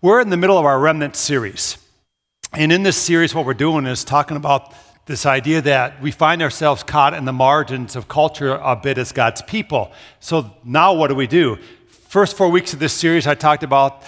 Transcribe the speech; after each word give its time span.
We're 0.00 0.20
in 0.20 0.28
the 0.28 0.36
middle 0.36 0.58
of 0.58 0.64
our 0.64 0.78
Remnant 0.78 1.16
series. 1.16 1.78
And 2.52 2.72
in 2.72 2.82
this 2.82 2.96
series, 2.96 3.34
what 3.34 3.46
we're 3.46 3.54
doing 3.54 3.86
is 3.86 4.04
talking 4.04 4.36
about 4.36 4.74
this 5.06 5.24
idea 5.24 5.62
that 5.62 6.02
we 6.02 6.10
find 6.10 6.42
ourselves 6.42 6.82
caught 6.82 7.14
in 7.14 7.24
the 7.24 7.32
margins 7.32 7.96
of 7.96 8.06
culture 8.08 8.54
a 8.54 8.76
bit 8.76 8.98
as 8.98 9.12
God's 9.12 9.40
people. 9.42 9.92
So 10.20 10.50
now 10.62 10.92
what 10.92 11.08
do 11.08 11.14
we 11.14 11.26
do? 11.26 11.58
First 11.88 12.36
four 12.36 12.50
weeks 12.50 12.74
of 12.74 12.80
this 12.80 12.92
series, 12.92 13.26
I 13.26 13.34
talked 13.34 13.62
about 13.62 14.02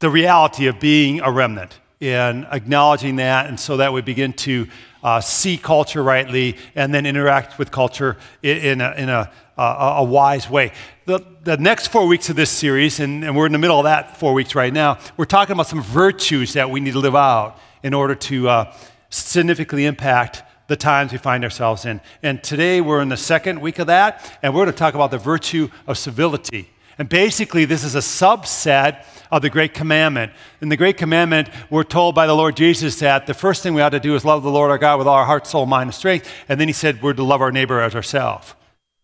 the 0.00 0.08
reality 0.08 0.66
of 0.66 0.80
being 0.80 1.20
a 1.20 1.30
remnant 1.30 1.78
and 2.02 2.46
acknowledging 2.50 3.16
that, 3.16 3.46
and 3.46 3.58
so 3.58 3.76
that 3.76 3.92
we 3.92 4.02
begin 4.02 4.32
to 4.32 4.66
uh, 5.02 5.20
see 5.20 5.56
culture 5.56 6.02
rightly 6.02 6.56
and 6.74 6.92
then 6.92 7.06
interact 7.06 7.58
with 7.58 7.70
culture 7.70 8.16
in, 8.42 8.58
in, 8.58 8.80
a, 8.80 8.92
in 8.92 9.08
a, 9.08 9.30
a, 9.56 9.62
a, 9.98 10.04
wise 10.04 10.50
way. 10.50 10.72
The, 11.06 11.24
the 11.44 11.56
next 11.56 11.88
four 11.88 12.06
weeks 12.06 12.28
of 12.28 12.36
this 12.36 12.50
series, 12.50 13.00
and, 13.00 13.24
and 13.24 13.36
we're 13.36 13.46
in 13.46 13.52
the 13.52 13.58
middle 13.58 13.78
of 13.78 13.84
that 13.84 14.16
four 14.16 14.32
weeks 14.32 14.54
right 14.54 14.72
now, 14.72 14.98
we're 15.16 15.24
talking 15.24 15.52
about 15.52 15.68
some 15.68 15.82
virtues 15.82 16.52
that 16.54 16.70
we 16.70 16.80
need 16.80 16.92
to 16.92 16.98
live 16.98 17.16
out 17.16 17.58
in 17.82 17.94
order 17.94 18.14
to 18.14 18.48
uh, 18.48 18.74
significantly 19.10 19.86
impact 19.86 20.42
the 20.68 20.76
times 20.76 21.12
we 21.12 21.18
find 21.18 21.44
ourselves 21.44 21.84
in. 21.84 22.00
And 22.22 22.42
today 22.42 22.80
we're 22.80 23.02
in 23.02 23.08
the 23.08 23.16
second 23.16 23.60
week 23.60 23.78
of 23.78 23.88
that, 23.88 24.38
and 24.42 24.54
we're 24.54 24.64
going 24.64 24.72
to 24.72 24.78
talk 24.78 24.94
about 24.94 25.10
the 25.10 25.18
virtue 25.18 25.68
of 25.86 25.98
civility. 25.98 26.70
And 26.98 27.08
basically, 27.08 27.64
this 27.64 27.84
is 27.84 27.94
a 27.94 27.98
subset 27.98 29.04
of 29.30 29.42
the 29.42 29.50
Great 29.50 29.72
Commandment. 29.72 30.32
In 30.60 30.68
the 30.68 30.76
Great 30.76 30.96
Commandment, 30.98 31.48
we're 31.70 31.84
told 31.84 32.14
by 32.14 32.26
the 32.26 32.34
Lord 32.34 32.56
Jesus 32.56 32.98
that 32.98 33.26
the 33.26 33.34
first 33.34 33.62
thing 33.62 33.74
we 33.74 33.80
ought 33.80 33.90
to 33.90 34.00
do 34.00 34.14
is 34.14 34.24
love 34.24 34.42
the 34.42 34.50
Lord 34.50 34.70
our 34.70 34.78
God 34.78 34.98
with 34.98 35.06
all 35.06 35.16
our 35.16 35.24
heart, 35.24 35.46
soul, 35.46 35.64
mind, 35.66 35.88
and 35.88 35.94
strength. 35.94 36.30
And 36.48 36.60
then 36.60 36.68
he 36.68 36.74
said 36.74 37.02
we're 37.02 37.14
to 37.14 37.22
love 37.22 37.40
our 37.40 37.50
neighbor 37.50 37.80
as 37.80 37.94
ourselves. 37.94 38.54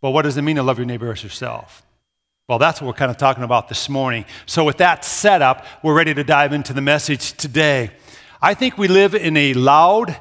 Well, 0.02 0.12
what 0.12 0.23
does 0.23 0.37
it 0.37 0.42
mean 0.42 0.56
to 0.56 0.62
love 0.62 0.78
your 0.78 0.87
neighbor 0.87 1.11
as 1.11 1.23
yourself? 1.23 1.83
Well, 2.48 2.59
that's 2.59 2.80
what 2.80 2.87
we're 2.87 2.95
kind 2.95 3.11
of 3.11 3.16
talking 3.16 3.45
about 3.45 3.69
this 3.69 3.89
morning. 3.89 4.25
So, 4.47 4.64
with 4.64 4.78
that 4.78 5.05
setup, 5.05 5.66
we're 5.83 5.95
ready 5.95 6.14
to 6.14 6.25
dive 6.25 6.52
into 6.52 6.73
the 6.73 6.80
message 6.80 7.33
today. 7.33 7.91
I 8.41 8.55
think 8.55 8.78
we 8.78 8.89
live 8.89 9.14
in 9.14 9.36
a 9.36 9.55
loud, 9.55 10.17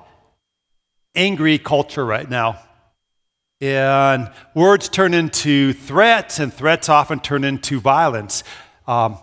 angry 1.15 1.57
culture 1.57 2.05
right 2.05 2.29
now. 2.29 2.59
And 3.59 4.29
words 4.53 4.87
turn 4.87 5.15
into 5.15 5.73
threats, 5.73 6.37
and 6.37 6.53
threats 6.53 6.89
often 6.89 7.19
turn 7.19 7.43
into 7.43 7.79
violence. 7.79 8.43
Um, 8.85 9.17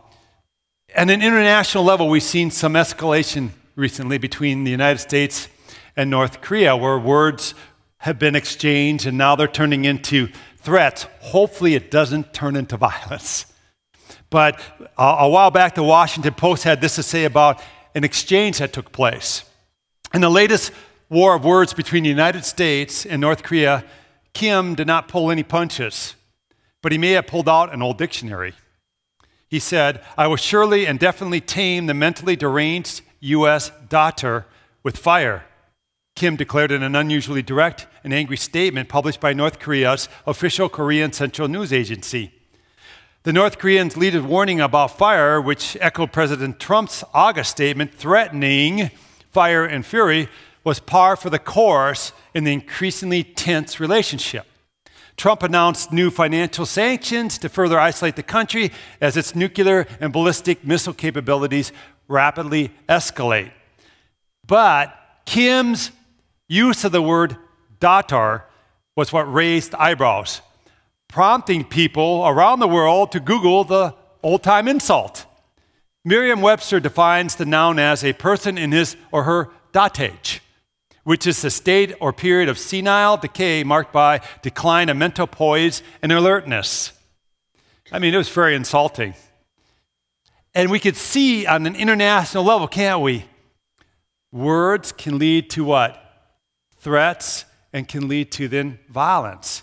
at 0.93 1.09
an 1.09 1.23
international 1.23 1.85
level, 1.85 2.09
we've 2.09 2.23
seen 2.23 2.51
some 2.51 2.75
escalation 2.75 3.51
recently 3.77 4.19
between 4.19 4.65
the 4.65 4.73
United 4.73 4.99
States 4.99 5.49
and 5.97 6.11
North 6.11 6.41
Korea, 6.41 6.77
where 6.77 6.99
words 6.99 7.55
have 7.99 8.19
been 8.19 8.35
exchanged 8.35 9.07
and 9.07 9.17
now 9.17 9.37
they're 9.37 9.47
turning 9.47 9.85
into 9.85 10.29
threats. 10.59 11.07
Hopefully, 11.21 11.77
it 11.77 11.93
doesn't 11.93 12.33
turn 12.33 12.57
into 12.57 12.77
violence. 12.89 13.47
But 14.31 14.61
uh, 14.99 15.17
a 15.21 15.29
while 15.29 15.53
back, 15.53 15.77
the 15.77 15.85
Washington 15.85 16.35
Post 16.35 16.65
had 16.65 16.81
this 16.81 16.97
to 16.97 17.05
say 17.05 17.25
about 17.25 17.63
an 17.95 18.03
exchange 18.03 18.59
that 18.59 18.73
took 18.73 18.91
place. 18.91 19.45
In 20.13 20.21
the 20.21 20.31
latest 20.31 20.73
war 21.09 21.37
of 21.37 21.45
words 21.45 21.73
between 21.73 22.03
the 22.03 22.09
United 22.09 22.45
States 22.45 23.07
and 23.07 23.21
North 23.21 23.45
Korea, 23.45 23.85
Kim 24.35 24.75
did 24.75 24.87
not 24.87 25.09
pull 25.09 25.31
any 25.31 25.43
punches, 25.43 26.15
but 26.83 26.93
he 26.93 26.99
may 26.99 27.13
have 27.13 27.27
pulled 27.27 27.49
out 27.49 27.73
an 27.73 27.81
old 27.81 27.97
dictionary. 27.97 28.53
He 29.49 29.61
said, 29.61 30.03
I 30.19 30.27
will 30.27 30.37
surely 30.37 30.87
and 30.87 30.99
definitely 30.99 31.41
tame 31.41 31.87
the 31.87 31.95
mentally 31.95 32.37
deranged 32.37 33.03
U.S. 33.21 33.71
dotard 33.89 34.45
with 34.83 34.99
fire. 34.99 35.47
Kim 36.17 36.37
declared 36.37 36.73
in 36.73 36.83
an 36.83 36.95
unusually 36.95 37.43
direct 37.43 37.87
and 38.03 38.13
angry 38.13 38.37
statement 38.37 38.89
published 38.89 39.21
by 39.21 39.33
North 39.33 39.59
Korea's 39.59 40.09
official 40.27 40.69
Korean 40.69 41.13
Central 41.13 41.49
News 41.49 41.73
Agency. 41.73 42.33
The 43.23 43.33
North 43.33 43.59
Koreans 43.59 43.97
lead 43.97 44.15
a 44.15 44.23
warning 44.23 44.61
about 44.61 44.99
fire, 44.99 45.41
which 45.41 45.77
echoed 45.81 46.13
President 46.13 46.61
Trump's 46.61 47.03
August 47.15 47.51
statement 47.53 47.95
threatening 47.95 48.91
fire 49.31 49.65
and 49.65 49.85
fury, 49.85 50.29
was 50.65 50.81
par 50.81 51.15
for 51.15 51.31
the 51.31 51.39
course 51.39 52.13
in 52.35 52.45
the 52.45 52.53
increasingly 52.53 53.23
tense 53.23 53.79
relationship. 53.79 54.47
Trump 55.17 55.43
announced 55.43 55.93
new 55.93 56.11
financial 56.11 56.67
sanctions 56.67 57.39
to 57.39 57.49
further 57.49 57.79
isolate 57.79 58.17
the 58.17 58.23
country 58.23 58.73
as 59.01 59.17
its 59.17 59.35
nuclear 59.35 59.87
and 60.01 60.13
ballistic 60.13 60.65
missile 60.65 60.95
capabilities 60.95 61.71
rapidly 62.09 62.73
escalate. 62.89 63.53
But 64.47 64.95
Kim's 65.25 65.93
use 66.49 66.85
of 66.85 66.93
the 66.93 67.03
word 67.03 67.37
dotard 67.81 68.43
was 68.97 69.13
what 69.13 69.33
raised 69.33 69.75
eyebrows, 69.75 70.41
prompting 71.09 71.65
people 71.65 72.25
around 72.27 72.61
the 72.61 72.69
world 72.69 73.13
to 73.13 73.21
Google 73.21 73.65
the 73.65 73.95
old 74.23 74.43
time 74.43 74.67
insult. 74.67 75.27
Merriam 76.05 76.41
Webster 76.41 76.81
defines 76.81 77.37
the 77.37 77.47
noun 77.47 77.79
as 77.79 78.05
a 78.05 78.13
person 78.13 78.59
in 78.59 78.73
his 78.73 78.97
or 79.11 79.25
her 79.25 79.51
dotage 79.73 80.41
which 81.05 81.27
is 81.27 81.43
the 81.43 81.51
state 81.51 81.95
or 82.01 82.13
period 82.13 82.49
of 82.49 82.59
senile 82.59 83.17
decay 83.17 83.63
marked 83.63 83.93
by 83.93 84.21
decline 84.43 84.89
of 84.89 84.97
mental 84.97 85.27
poise 85.27 85.83
and 86.03 86.11
alertness. 86.11 86.93
I 87.93 87.99
mean, 87.99 88.15
it 88.15 88.19
was 88.19 88.31
very 88.31 88.55
insulting. 88.55 89.15
And 90.55 90.71
we 90.71 90.81
could 90.81 90.97
see 90.97 91.47
on 91.47 91.67
an 91.67 91.77
international 91.77 92.45
level, 92.45 92.67
can't 92.67 93.01
we? 93.01 93.27
Words 94.33 94.93
can 94.93 95.19
lead 95.19 95.51
to 95.51 95.65
what? 95.65 96.01
Threats 96.79 97.45
and 97.73 97.87
can 97.87 98.09
lead 98.09 98.33
to 98.33 98.49
then 98.49 98.79
violence. 98.89 99.63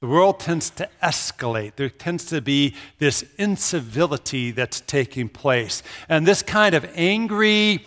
The 0.00 0.06
world 0.06 0.40
tends 0.40 0.70
to 0.70 0.88
escalate. 1.02 1.76
There 1.76 1.90
tends 1.90 2.24
to 2.26 2.40
be 2.40 2.74
this 2.98 3.22
incivility 3.36 4.50
that's 4.50 4.80
taking 4.80 5.28
place. 5.28 5.82
And 6.08 6.26
this 6.26 6.42
kind 6.42 6.74
of 6.74 6.90
angry, 6.94 7.84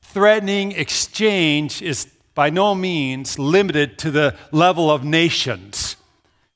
threatening 0.00 0.72
exchange 0.72 1.82
is 1.82 2.06
by 2.38 2.50
no 2.50 2.72
means 2.72 3.36
limited 3.36 3.98
to 3.98 4.12
the 4.12 4.32
level 4.52 4.92
of 4.92 5.02
nations. 5.02 5.96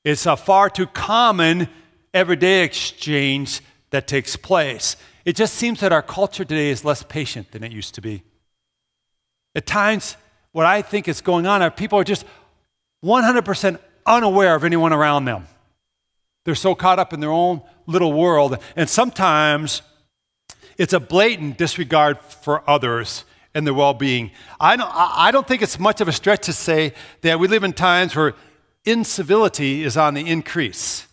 It's 0.05 0.27
a 0.27 0.37
far 0.37 0.71
too 0.71 0.87
common 0.87 1.69
everyday 2.15 2.63
exchange 2.63 3.61
that 3.91 4.07
takes 4.07 4.37
place. 4.37 4.95
It 5.25 5.35
just 5.35 5.55
seems 5.55 5.81
that 5.81 5.91
our 5.91 6.01
culture 6.01 6.45
today 6.45 6.71
is 6.71 6.85
less 6.85 7.03
patient 7.03 7.51
than 7.51 7.65
it 7.65 7.73
used 7.73 7.97
to 7.97 8.01
be. 8.01 8.23
At 9.57 9.67
times, 9.67 10.17
what 10.53 10.67
I 10.67 10.83
think 10.83 11.09
is 11.09 11.21
going 11.21 11.49
on 11.49 11.63
are 11.63 11.71
people 11.73 11.99
are 11.99 12.05
just 12.05 12.27
100% 13.05 13.77
unaware 14.07 14.55
of 14.55 14.63
anyone 14.63 14.93
around 14.93 15.25
them. 15.25 15.49
They're 16.45 16.55
so 16.55 16.77
caught 16.77 17.01
up 17.01 17.13
in 17.13 17.19
their 17.19 17.33
own 17.33 17.61
little 17.89 18.13
world. 18.13 18.57
And 18.77 18.89
sometimes 18.89 19.83
it's 20.79 20.93
a 20.93 21.01
blatant 21.01 21.59
disregard 21.59 22.21
for 22.21 22.63
others 22.71 23.25
and 23.55 23.67
their 23.67 23.75
well 23.75 23.95
being. 23.95 24.31
I 24.61 24.77
don't, 24.77 24.91
I 24.93 25.31
don't 25.31 25.47
think 25.47 25.63
it's 25.63 25.79
much 25.79 26.01
of 26.01 26.09
a 26.09 26.13
stretch 26.13 26.47
to 26.47 26.53
say 26.53 26.95
that 27.21 27.39
we 27.39 27.49
live 27.49 27.65
in 27.65 27.73
times 27.73 28.17
where 28.17 28.35
incivility 28.85 29.83
is 29.83 29.97
on 29.97 30.15
the 30.15 30.27
increase. 30.27 31.07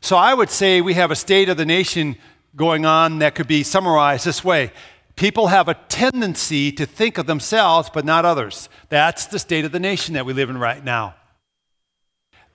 So 0.00 0.16
I 0.16 0.34
would 0.34 0.50
say 0.50 0.80
we 0.80 0.94
have 0.94 1.10
a 1.10 1.16
state 1.16 1.48
of 1.48 1.56
the 1.56 1.64
nation 1.64 2.16
going 2.56 2.84
on 2.84 3.20
that 3.20 3.34
could 3.34 3.48
be 3.48 3.62
summarized 3.62 4.24
this 4.24 4.44
way 4.44 4.72
People 5.16 5.46
have 5.46 5.68
a 5.68 5.74
tendency 5.88 6.72
to 6.72 6.86
think 6.86 7.18
of 7.18 7.26
themselves 7.26 7.88
but 7.92 8.04
not 8.04 8.24
others. 8.24 8.68
That's 8.88 9.26
the 9.26 9.38
state 9.38 9.64
of 9.64 9.72
the 9.72 9.80
nation 9.80 10.14
that 10.14 10.26
we 10.26 10.32
live 10.32 10.50
in 10.50 10.58
right 10.58 10.82
now. 10.82 11.14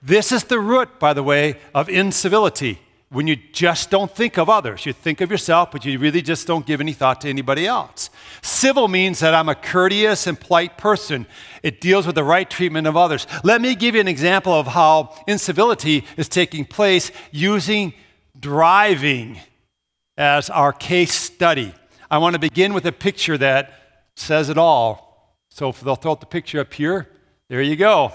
This 0.02 0.30
is 0.32 0.44
the 0.44 0.60
root, 0.60 0.98
by 0.98 1.12
the 1.12 1.22
way, 1.22 1.56
of 1.74 1.88
incivility 1.88 2.80
when 3.12 3.26
you 3.26 3.34
just 3.34 3.90
don't 3.90 4.14
think 4.14 4.38
of 4.38 4.48
others. 4.48 4.86
You 4.86 4.92
think 4.92 5.20
of 5.20 5.30
yourself, 5.30 5.72
but 5.72 5.84
you 5.84 5.98
really 5.98 6.22
just 6.22 6.46
don't 6.46 6.64
give 6.64 6.80
any 6.80 6.92
thought 6.92 7.20
to 7.22 7.28
anybody 7.28 7.66
else. 7.66 8.08
Civil 8.40 8.86
means 8.86 9.18
that 9.18 9.34
I'm 9.34 9.48
a 9.48 9.54
courteous 9.54 10.28
and 10.28 10.38
polite 10.38 10.78
person. 10.78 11.26
It 11.62 11.80
deals 11.80 12.06
with 12.06 12.14
the 12.14 12.24
right 12.24 12.48
treatment 12.48 12.86
of 12.86 12.96
others. 12.96 13.26
Let 13.42 13.60
me 13.60 13.74
give 13.74 13.96
you 13.96 14.00
an 14.00 14.08
example 14.08 14.52
of 14.52 14.68
how 14.68 15.14
incivility 15.26 16.04
is 16.16 16.28
taking 16.28 16.64
place 16.64 17.10
using 17.32 17.94
driving 18.38 19.40
as 20.16 20.48
our 20.48 20.72
case 20.72 21.12
study. 21.12 21.74
I 22.10 22.18
want 22.18 22.34
to 22.34 22.40
begin 22.40 22.74
with 22.74 22.86
a 22.86 22.92
picture 22.92 23.36
that 23.38 23.72
says 24.14 24.48
it 24.48 24.58
all. 24.58 25.34
So 25.48 25.72
they'll 25.72 25.96
throw 25.96 26.14
the 26.14 26.26
picture 26.26 26.60
up 26.60 26.72
here, 26.72 27.08
there 27.48 27.60
you 27.60 27.74
go. 27.74 28.12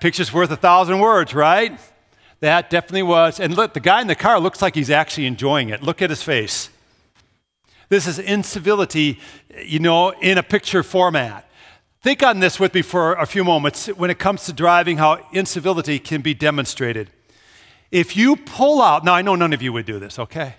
Picture's 0.00 0.32
worth 0.32 0.50
a 0.50 0.56
thousand 0.56 1.00
words, 1.00 1.34
right? 1.34 1.78
That 2.40 2.70
definitely 2.70 3.02
was. 3.02 3.40
And 3.40 3.54
look, 3.56 3.74
the 3.74 3.80
guy 3.80 4.00
in 4.00 4.06
the 4.06 4.14
car 4.14 4.38
looks 4.38 4.62
like 4.62 4.74
he's 4.74 4.90
actually 4.90 5.26
enjoying 5.26 5.70
it. 5.70 5.82
Look 5.82 6.02
at 6.02 6.10
his 6.10 6.22
face. 6.22 6.70
This 7.88 8.06
is 8.06 8.18
incivility, 8.18 9.18
you 9.64 9.78
know, 9.78 10.10
in 10.10 10.38
a 10.38 10.42
picture 10.42 10.82
format. 10.82 11.48
Think 12.02 12.22
on 12.22 12.38
this 12.38 12.60
with 12.60 12.74
me 12.74 12.82
for 12.82 13.14
a 13.14 13.26
few 13.26 13.42
moments 13.42 13.86
when 13.88 14.10
it 14.10 14.18
comes 14.18 14.44
to 14.44 14.52
driving, 14.52 14.98
how 14.98 15.26
incivility 15.32 15.98
can 15.98 16.20
be 16.20 16.32
demonstrated. 16.32 17.10
If 17.90 18.16
you 18.16 18.36
pull 18.36 18.82
out, 18.82 19.04
now 19.04 19.14
I 19.14 19.22
know 19.22 19.34
none 19.34 19.52
of 19.52 19.62
you 19.62 19.72
would 19.72 19.86
do 19.86 19.98
this, 19.98 20.18
okay? 20.18 20.56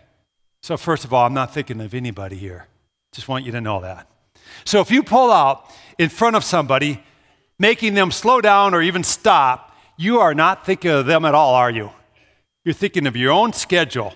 So, 0.62 0.75
first 0.75 1.06
of 1.06 1.14
all, 1.14 1.25
I'm 1.25 1.34
not 1.34 1.54
thinking 1.54 1.80
of 1.80 1.94
anybody 1.94 2.36
here. 2.36 2.68
Just 3.14 3.28
want 3.28 3.46
you 3.46 3.52
to 3.54 3.62
know 3.62 3.80
that. 3.82 4.08
So, 4.66 4.82
if 4.82 4.92
you 4.92 5.04
pull 5.04 5.32
out 5.32 5.72
in 5.98 6.10
front 6.10 6.36
of 6.36 6.44
somebody, 6.44 7.02
making 7.58 7.94
them 7.94 8.12
slow 8.12 8.42
down 8.42 8.74
or 8.74 8.82
even 8.82 9.04
stop, 9.04 9.69
you 10.00 10.22
are 10.22 10.34
not 10.34 10.66
thinking 10.66 10.92
of 10.92 11.06
them 11.06 11.25
at 11.25 11.36
all, 11.36 11.54
are 11.54 11.69
you? 11.69 11.92
You're 12.63 12.74
thinking 12.74 13.06
of 13.06 13.18
your 13.18 13.34
own 13.34 13.51
schedule. 13.51 14.13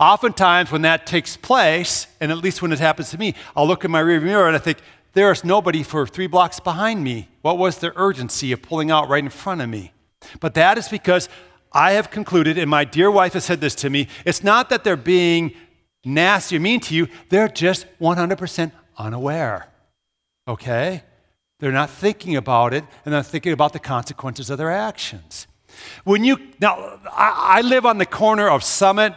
oftentimes 0.00 0.72
when 0.72 0.82
that 0.82 1.06
takes 1.06 1.36
place, 1.36 2.08
and 2.20 2.32
at 2.32 2.38
least 2.38 2.60
when 2.60 2.72
it 2.72 2.80
happens 2.80 3.10
to 3.10 3.18
me, 3.18 3.36
I'll 3.54 3.66
look 3.66 3.84
in 3.84 3.92
my 3.92 4.02
rearview 4.02 4.24
mirror 4.24 4.48
and 4.48 4.56
I 4.56 4.58
think, 4.58 4.78
there 5.12 5.30
is 5.30 5.44
nobody 5.44 5.84
for 5.84 6.04
three 6.08 6.26
blocks 6.26 6.58
behind 6.58 7.04
me. 7.04 7.28
What 7.42 7.56
was 7.58 7.78
the 7.78 7.92
urgency 7.94 8.50
of 8.50 8.60
pulling 8.60 8.90
out 8.90 9.08
right 9.08 9.22
in 9.22 9.30
front 9.30 9.60
of 9.60 9.68
me? 9.68 9.92
But 10.40 10.54
that 10.54 10.78
is 10.78 10.88
because 10.88 11.28
I 11.72 11.92
have 11.92 12.10
concluded, 12.10 12.58
and 12.58 12.68
my 12.68 12.84
dear 12.84 13.08
wife 13.08 13.34
has 13.34 13.44
said 13.44 13.60
this 13.60 13.76
to 13.76 13.90
me 13.90 14.08
it's 14.24 14.42
not 14.42 14.68
that 14.70 14.82
they're 14.82 14.96
being 14.96 15.54
nasty 16.04 16.56
or 16.56 16.60
mean 16.60 16.80
to 16.80 16.94
you, 16.94 17.06
they're 17.28 17.46
just 17.46 17.86
100% 18.00 18.72
unaware. 18.98 19.68
Okay? 20.48 21.04
They're 21.60 21.72
not 21.72 21.90
thinking 21.90 22.36
about 22.36 22.74
it, 22.74 22.84
and 23.04 23.14
they're 23.14 23.22
thinking 23.22 23.52
about 23.52 23.72
the 23.72 23.78
consequences 23.78 24.50
of 24.50 24.58
their 24.58 24.70
actions. 24.70 25.46
When 26.04 26.24
you, 26.24 26.38
now, 26.60 27.00
I, 27.10 27.58
I 27.58 27.60
live 27.62 27.86
on 27.86 27.98
the 27.98 28.06
corner 28.06 28.48
of 28.48 28.62
Summit 28.62 29.14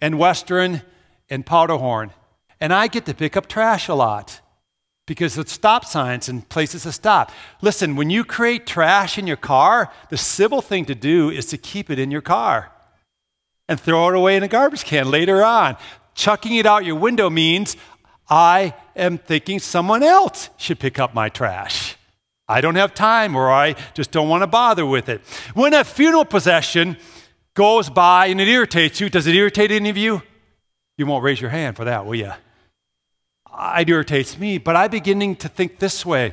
and 0.00 0.18
Western 0.18 0.82
and 1.30 1.44
Powderhorn, 1.44 2.10
and 2.60 2.72
I 2.72 2.88
get 2.88 3.06
to 3.06 3.14
pick 3.14 3.36
up 3.36 3.48
trash 3.48 3.88
a 3.88 3.94
lot 3.94 4.40
because 5.06 5.38
of 5.38 5.48
stop 5.48 5.84
signs 5.84 6.28
and 6.28 6.46
places 6.48 6.82
to 6.82 6.92
stop. 6.92 7.32
Listen, 7.62 7.96
when 7.96 8.10
you 8.10 8.24
create 8.24 8.66
trash 8.66 9.16
in 9.18 9.26
your 9.26 9.36
car, 9.36 9.90
the 10.10 10.16
civil 10.16 10.60
thing 10.60 10.84
to 10.84 10.94
do 10.94 11.30
is 11.30 11.46
to 11.46 11.56
keep 11.56 11.90
it 11.90 11.98
in 11.98 12.10
your 12.10 12.20
car 12.20 12.70
and 13.68 13.80
throw 13.80 14.08
it 14.08 14.14
away 14.14 14.36
in 14.36 14.42
a 14.42 14.48
garbage 14.48 14.84
can 14.84 15.10
later 15.10 15.42
on. 15.42 15.76
Chucking 16.14 16.56
it 16.56 16.66
out 16.66 16.84
your 16.84 16.96
window 16.96 17.30
means 17.30 17.76
I 18.28 18.74
am 18.94 19.18
thinking 19.18 19.58
someone 19.58 20.02
else 20.02 20.50
should 20.56 20.78
pick 20.78 20.98
up 20.98 21.14
my 21.14 21.28
trash. 21.28 21.96
I 22.48 22.60
don't 22.60 22.76
have 22.76 22.94
time 22.94 23.36
or 23.36 23.50
I 23.50 23.74
just 23.94 24.10
don't 24.10 24.28
want 24.28 24.42
to 24.42 24.46
bother 24.46 24.86
with 24.86 25.08
it. 25.08 25.20
When 25.54 25.74
a 25.74 25.84
funeral 25.84 26.24
procession 26.24 26.96
goes 27.54 27.90
by 27.90 28.26
and 28.26 28.40
it 28.40 28.48
irritates 28.48 29.00
you, 29.00 29.10
does 29.10 29.26
it 29.26 29.34
irritate 29.34 29.70
any 29.70 29.90
of 29.90 29.96
you? 29.96 30.22
You 30.96 31.06
won't 31.06 31.24
raise 31.24 31.40
your 31.40 31.50
hand 31.50 31.76
for 31.76 31.84
that, 31.84 32.06
will 32.06 32.14
you? 32.14 32.32
it 33.60 33.88
irritates 33.88 34.38
me, 34.38 34.58
but 34.58 34.76
I'm 34.76 34.90
beginning 34.90 35.36
to 35.36 35.48
think 35.48 35.78
this 35.78 36.06
way. 36.06 36.32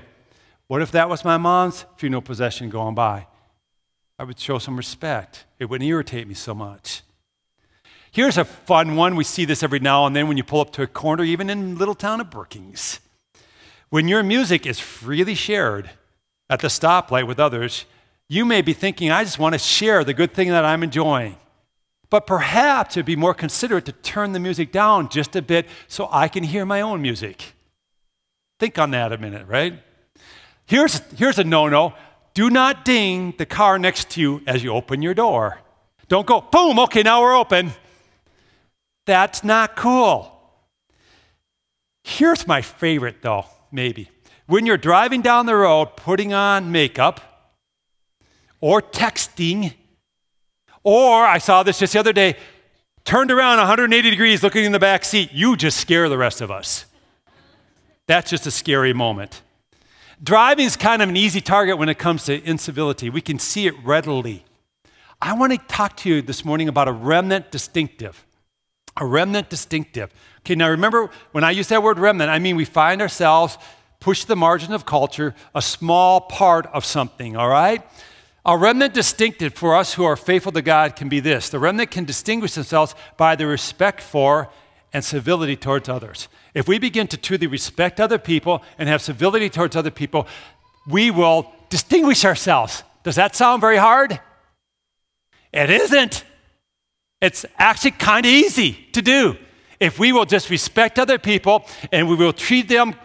What 0.68 0.82
if 0.82 0.92
that 0.92 1.10
was 1.10 1.26
my 1.26 1.38
mom's 1.38 1.86
funeral 1.98 2.22
procession 2.22 2.70
going 2.70 2.96
by? 2.96 3.28
I 4.18 4.24
would 4.24 4.40
show 4.40 4.60
some 4.60 4.78
respect. 4.78 5.46
It 5.60 5.66
wouldn't 5.66 5.88
irritate 5.88 6.28
me 6.28 6.34
so 6.34 6.54
much. 6.54 7.02
Here's 8.16 8.38
a 8.38 8.46
fun 8.46 8.96
one. 8.96 9.18
We 9.18 9.26
see 9.26 9.44
this 9.44 9.62
every 9.62 9.82
now 9.82 10.06
and 10.06 10.16
then 10.16 10.30
when 10.30 10.38
you 10.38 10.44
pull 10.46 10.62
up 10.62 10.72
to 10.72 10.82
a 10.82 10.88
corner, 10.88 11.26
even 11.26 11.50
in 11.50 11.78
little 11.78 11.94
town 11.94 12.22
of 12.22 12.30
Brookings. 12.30 13.02
When 13.90 14.08
your 14.08 14.24
music 14.24 14.66
is 14.66 14.80
freely 14.80 15.36
shared 15.36 15.90
at 16.50 16.62
the 16.62 16.70
stoplight 16.70 17.28
with 17.28 17.42
others, 17.42 17.84
you 18.30 18.46
may 18.46 18.62
be 18.62 18.72
thinking, 18.72 19.12
I 19.12 19.26
just 19.26 19.38
want 19.38 19.52
to 19.52 19.60
share 19.60 20.06
the 20.06 20.14
good 20.14 20.34
thing 20.34 20.48
that 20.48 20.64
I'm 20.64 20.82
enjoying. 20.82 21.36
But 22.10 22.26
perhaps 22.26 22.96
it'd 22.96 23.06
be 23.06 23.18
more 23.18 23.34
considerate 23.34 23.84
to 23.84 23.92
turn 23.92 24.32
the 24.32 24.40
music 24.40 24.72
down 24.72 25.10
just 25.10 25.36
a 25.36 25.42
bit 25.42 25.68
so 25.90 26.08
I 26.10 26.30
can 26.30 26.46
hear 26.46 26.66
my 26.66 26.80
own 26.80 27.02
music. 27.02 27.52
Think 28.62 28.80
on 28.80 28.92
that 28.92 29.12
a 29.12 29.18
minute, 29.18 29.46
right? 29.46 29.84
Here's, 30.66 31.02
here's 31.18 31.38
a 31.38 31.44
no 31.44 31.68
no 31.68 31.94
do 32.34 32.50
not 32.50 32.86
ding 32.86 33.34
the 33.38 33.46
car 33.46 33.78
next 33.78 34.12
to 34.12 34.22
you 34.22 34.42
as 34.48 34.64
you 34.64 34.72
open 34.72 35.02
your 35.02 35.14
door. 35.14 35.60
Don't 36.08 36.26
go, 36.26 36.40
boom, 36.40 36.80
okay, 36.80 37.04
now 37.04 37.20
we're 37.22 37.36
open. 37.36 37.74
That's 39.06 39.44
not 39.44 39.76
cool. 39.76 40.32
Here's 42.04 42.48
my 42.48 42.62
favorite, 42.62 43.22
though, 43.22 43.46
maybe. 43.72 44.10
When 44.48 44.66
you're 44.66 44.78
driving 44.78 45.22
down 45.22 45.46
the 45.46 45.56
road, 45.56 45.96
putting 45.96 46.34
on 46.34 46.72
makeup 46.72 47.22
or 48.62 48.82
texting, 48.82 49.74
or 50.84 51.26
I 51.26 51.40
saw 51.40 51.64
this 51.64 51.80
just 51.80 51.94
the 51.94 52.00
other 52.00 52.14
day, 52.14 52.38
turned 53.06 53.32
around 53.32 53.58
180 53.58 54.10
degrees 54.10 54.44
looking 54.44 54.66
in 54.66 54.72
the 54.72 54.80
back 54.80 55.04
seat. 55.04 55.32
You 55.34 55.56
just 55.56 55.80
scare 55.80 56.10
the 56.10 56.18
rest 56.18 56.42
of 56.42 56.52
us. 56.52 56.86
That's 58.08 58.30
just 58.30 58.46
a 58.46 58.52
scary 58.52 58.94
moment. 58.94 59.42
Driving 60.24 60.66
is 60.66 60.78
kind 60.78 61.02
of 61.02 61.10
an 61.10 61.18
easy 61.18 61.42
target 61.42 61.78
when 61.78 61.90
it 61.90 61.98
comes 61.98 62.26
to 62.26 62.42
incivility. 62.44 63.10
We 63.10 63.22
can 63.22 63.40
see 63.40 63.68
it 63.68 63.76
readily. 63.84 64.46
I 65.22 65.34
want 65.34 65.54
to 65.54 65.58
talk 65.68 65.98
to 65.98 66.10
you 66.10 66.22
this 66.22 66.46
morning 66.46 66.68
about 66.68 66.88
a 66.88 66.92
remnant 66.92 67.52
distinctive. 67.52 68.25
A 68.98 69.06
remnant 69.06 69.50
distinctive. 69.50 70.14
Okay, 70.40 70.56
now 70.56 70.70
remember 70.70 71.10
when 71.32 71.44
I 71.44 71.52
use 71.52 71.68
that 71.68 71.84
word 71.84 72.00
remnant, 72.00 72.30
I 72.30 72.40
mean 72.40 72.56
we 72.56 72.66
find 72.66 73.02
ourselves 73.02 73.58
pushed 74.00 74.24
to 74.24 74.28
the 74.28 74.36
margin 74.36 74.74
of 74.74 74.86
culture, 74.86 75.34
a 75.54 75.62
small 75.62 76.22
part 76.22 76.68
of 76.68 76.86
something, 76.86 77.36
all 77.36 77.50
right? 77.50 77.82
A 78.46 78.58
remnant 78.58 78.94
distinctive 78.94 79.56
for 79.56 79.76
us 79.76 79.96
who 79.96 80.04
are 80.04 80.16
faithful 80.16 80.52
to 80.52 80.62
God 80.62 80.96
can 80.96 81.10
be 81.10 81.20
this 81.20 81.50
the 81.50 81.60
remnant 81.60 81.92
can 81.92 82.06
distinguish 82.06 82.54
themselves 82.54 82.94
by 83.18 83.36
their 83.36 83.48
respect 83.48 84.02
for 84.02 84.50
and 84.94 85.04
civility 85.04 85.56
towards 85.56 85.90
others. 85.90 86.30
If 86.54 86.68
we 86.68 86.80
begin 86.80 87.08
to 87.08 87.18
truly 87.18 87.48
respect 87.48 88.00
other 88.00 88.18
people 88.18 88.64
and 88.78 88.88
have 88.88 89.02
civility 89.02 89.50
towards 89.50 89.76
other 89.76 89.92
people, 89.92 90.28
we 90.88 91.12
will 91.12 91.52
distinguish 91.70 92.24
ourselves. 92.24 92.84
Does 93.04 93.16
that 93.16 93.36
sound 93.36 93.60
very 93.60 93.78
hard? 93.78 94.20
It 95.52 95.70
isn't. 95.70 96.24
It's 97.22 97.46
actually 97.58 97.92
kind 97.92 98.26
of 98.26 98.32
easy 98.32 98.74
to 98.92 99.02
do. 99.02 99.38
If 99.80 100.00
we 100.00 100.12
will 100.12 100.26
just 100.26 100.50
respect 100.50 101.00
other 101.00 101.18
people 101.18 101.66
and 101.92 102.08
we 102.08 102.16
will 102.16 102.34
treat 102.34 102.70
them 102.70 102.96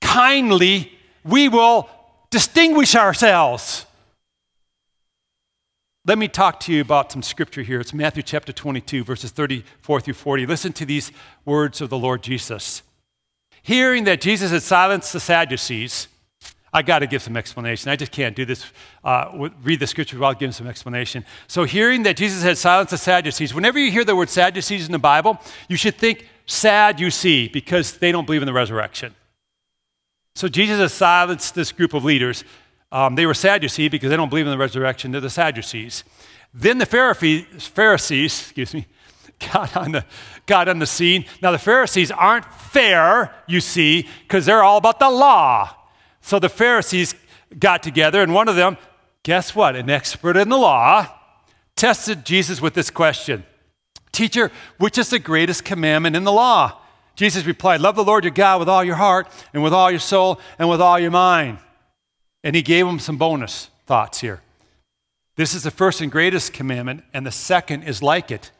kindly, 0.00 0.92
we 1.24 1.48
will 1.48 1.88
distinguish 2.30 2.94
ourselves. 2.94 3.86
Let 6.06 6.18
me 6.18 6.28
talk 6.28 6.60
to 6.60 6.72
you 6.72 6.80
about 6.80 7.12
some 7.12 7.22
scripture 7.22 7.62
here. 7.62 7.80
It's 7.80 7.92
Matthew 7.92 8.22
chapter 8.22 8.52
22, 8.52 9.04
verses 9.04 9.30
34 9.30 10.00
through 10.00 10.14
40. 10.14 10.46
Listen 10.46 10.72
to 10.72 10.86
these 10.86 11.12
words 11.44 11.80
of 11.80 11.90
the 11.90 11.98
Lord 11.98 12.22
Jesus. 12.22 12.82
Hearing 13.62 14.04
that 14.04 14.22
Jesus 14.22 14.50
had 14.50 14.62
silenced 14.62 15.12
the 15.12 15.20
Sadducees, 15.20 16.08
I 16.72 16.82
got 16.82 17.00
to 17.00 17.06
give 17.06 17.22
some 17.22 17.36
explanation. 17.36 17.90
I 17.90 17.96
just 17.96 18.12
can't 18.12 18.36
do 18.36 18.44
this, 18.44 18.64
uh, 19.02 19.48
read 19.62 19.80
the 19.80 19.86
scripture 19.86 20.16
without 20.16 20.38
giving 20.38 20.52
some 20.52 20.68
explanation. 20.68 21.24
So, 21.48 21.64
hearing 21.64 22.04
that 22.04 22.16
Jesus 22.16 22.42
had 22.42 22.58
silenced 22.58 22.92
the 22.92 22.98
Sadducees, 22.98 23.52
whenever 23.52 23.78
you 23.78 23.90
hear 23.90 24.04
the 24.04 24.14
word 24.14 24.30
Sadducees 24.30 24.86
in 24.86 24.92
the 24.92 24.98
Bible, 24.98 25.38
you 25.68 25.76
should 25.76 25.96
think 25.96 26.26
sad 26.46 27.00
you 27.00 27.10
see 27.10 27.48
because 27.48 27.98
they 27.98 28.12
don't 28.12 28.24
believe 28.24 28.42
in 28.42 28.46
the 28.46 28.52
resurrection. 28.52 29.14
So, 30.36 30.46
Jesus 30.46 30.78
has 30.78 30.92
silenced 30.92 31.56
this 31.56 31.72
group 31.72 31.92
of 31.92 32.04
leaders. 32.04 32.44
Um, 32.92 33.16
they 33.16 33.26
were 33.26 33.34
Sadducees 33.34 33.90
because 33.90 34.10
they 34.10 34.16
don't 34.16 34.30
believe 34.30 34.46
in 34.46 34.52
the 34.52 34.58
resurrection. 34.58 35.10
They're 35.10 35.20
the 35.20 35.30
Sadducees. 35.30 36.04
Then 36.54 36.78
the 36.78 36.86
Pharisees, 36.86 38.42
excuse 38.42 38.74
me, 38.74 38.86
got 39.52 39.76
on 39.76 39.92
the, 39.92 40.04
got 40.46 40.68
on 40.68 40.78
the 40.78 40.86
scene. 40.86 41.24
Now, 41.42 41.50
the 41.50 41.58
Pharisees 41.58 42.12
aren't 42.12 42.44
fair, 42.44 43.34
you 43.48 43.60
see, 43.60 44.08
because 44.22 44.46
they're 44.46 44.62
all 44.62 44.78
about 44.78 45.00
the 45.00 45.10
law. 45.10 45.76
So 46.30 46.38
the 46.38 46.48
Pharisees 46.48 47.16
got 47.58 47.82
together, 47.82 48.22
and 48.22 48.32
one 48.32 48.46
of 48.46 48.54
them, 48.54 48.76
guess 49.24 49.52
what? 49.52 49.74
An 49.74 49.90
expert 49.90 50.36
in 50.36 50.48
the 50.48 50.56
law, 50.56 51.12
tested 51.74 52.24
Jesus 52.24 52.60
with 52.60 52.74
this 52.74 52.88
question 52.88 53.44
Teacher, 54.12 54.52
which 54.78 54.96
is 54.96 55.10
the 55.10 55.18
greatest 55.18 55.64
commandment 55.64 56.14
in 56.14 56.22
the 56.22 56.30
law? 56.30 56.78
Jesus 57.16 57.46
replied, 57.46 57.80
Love 57.80 57.96
the 57.96 58.04
Lord 58.04 58.22
your 58.22 58.32
God 58.32 58.60
with 58.60 58.68
all 58.68 58.84
your 58.84 58.94
heart, 58.94 59.26
and 59.52 59.60
with 59.64 59.72
all 59.72 59.90
your 59.90 59.98
soul, 59.98 60.38
and 60.56 60.70
with 60.70 60.80
all 60.80 61.00
your 61.00 61.10
mind. 61.10 61.58
And 62.44 62.54
he 62.54 62.62
gave 62.62 62.86
them 62.86 63.00
some 63.00 63.16
bonus 63.16 63.68
thoughts 63.84 64.20
here. 64.20 64.40
This 65.34 65.52
is 65.52 65.64
the 65.64 65.72
first 65.72 66.00
and 66.00 66.12
greatest 66.12 66.52
commandment, 66.52 67.02
and 67.12 67.26
the 67.26 67.32
second 67.32 67.82
is 67.82 68.04
like 68.04 68.30
it 68.30 68.52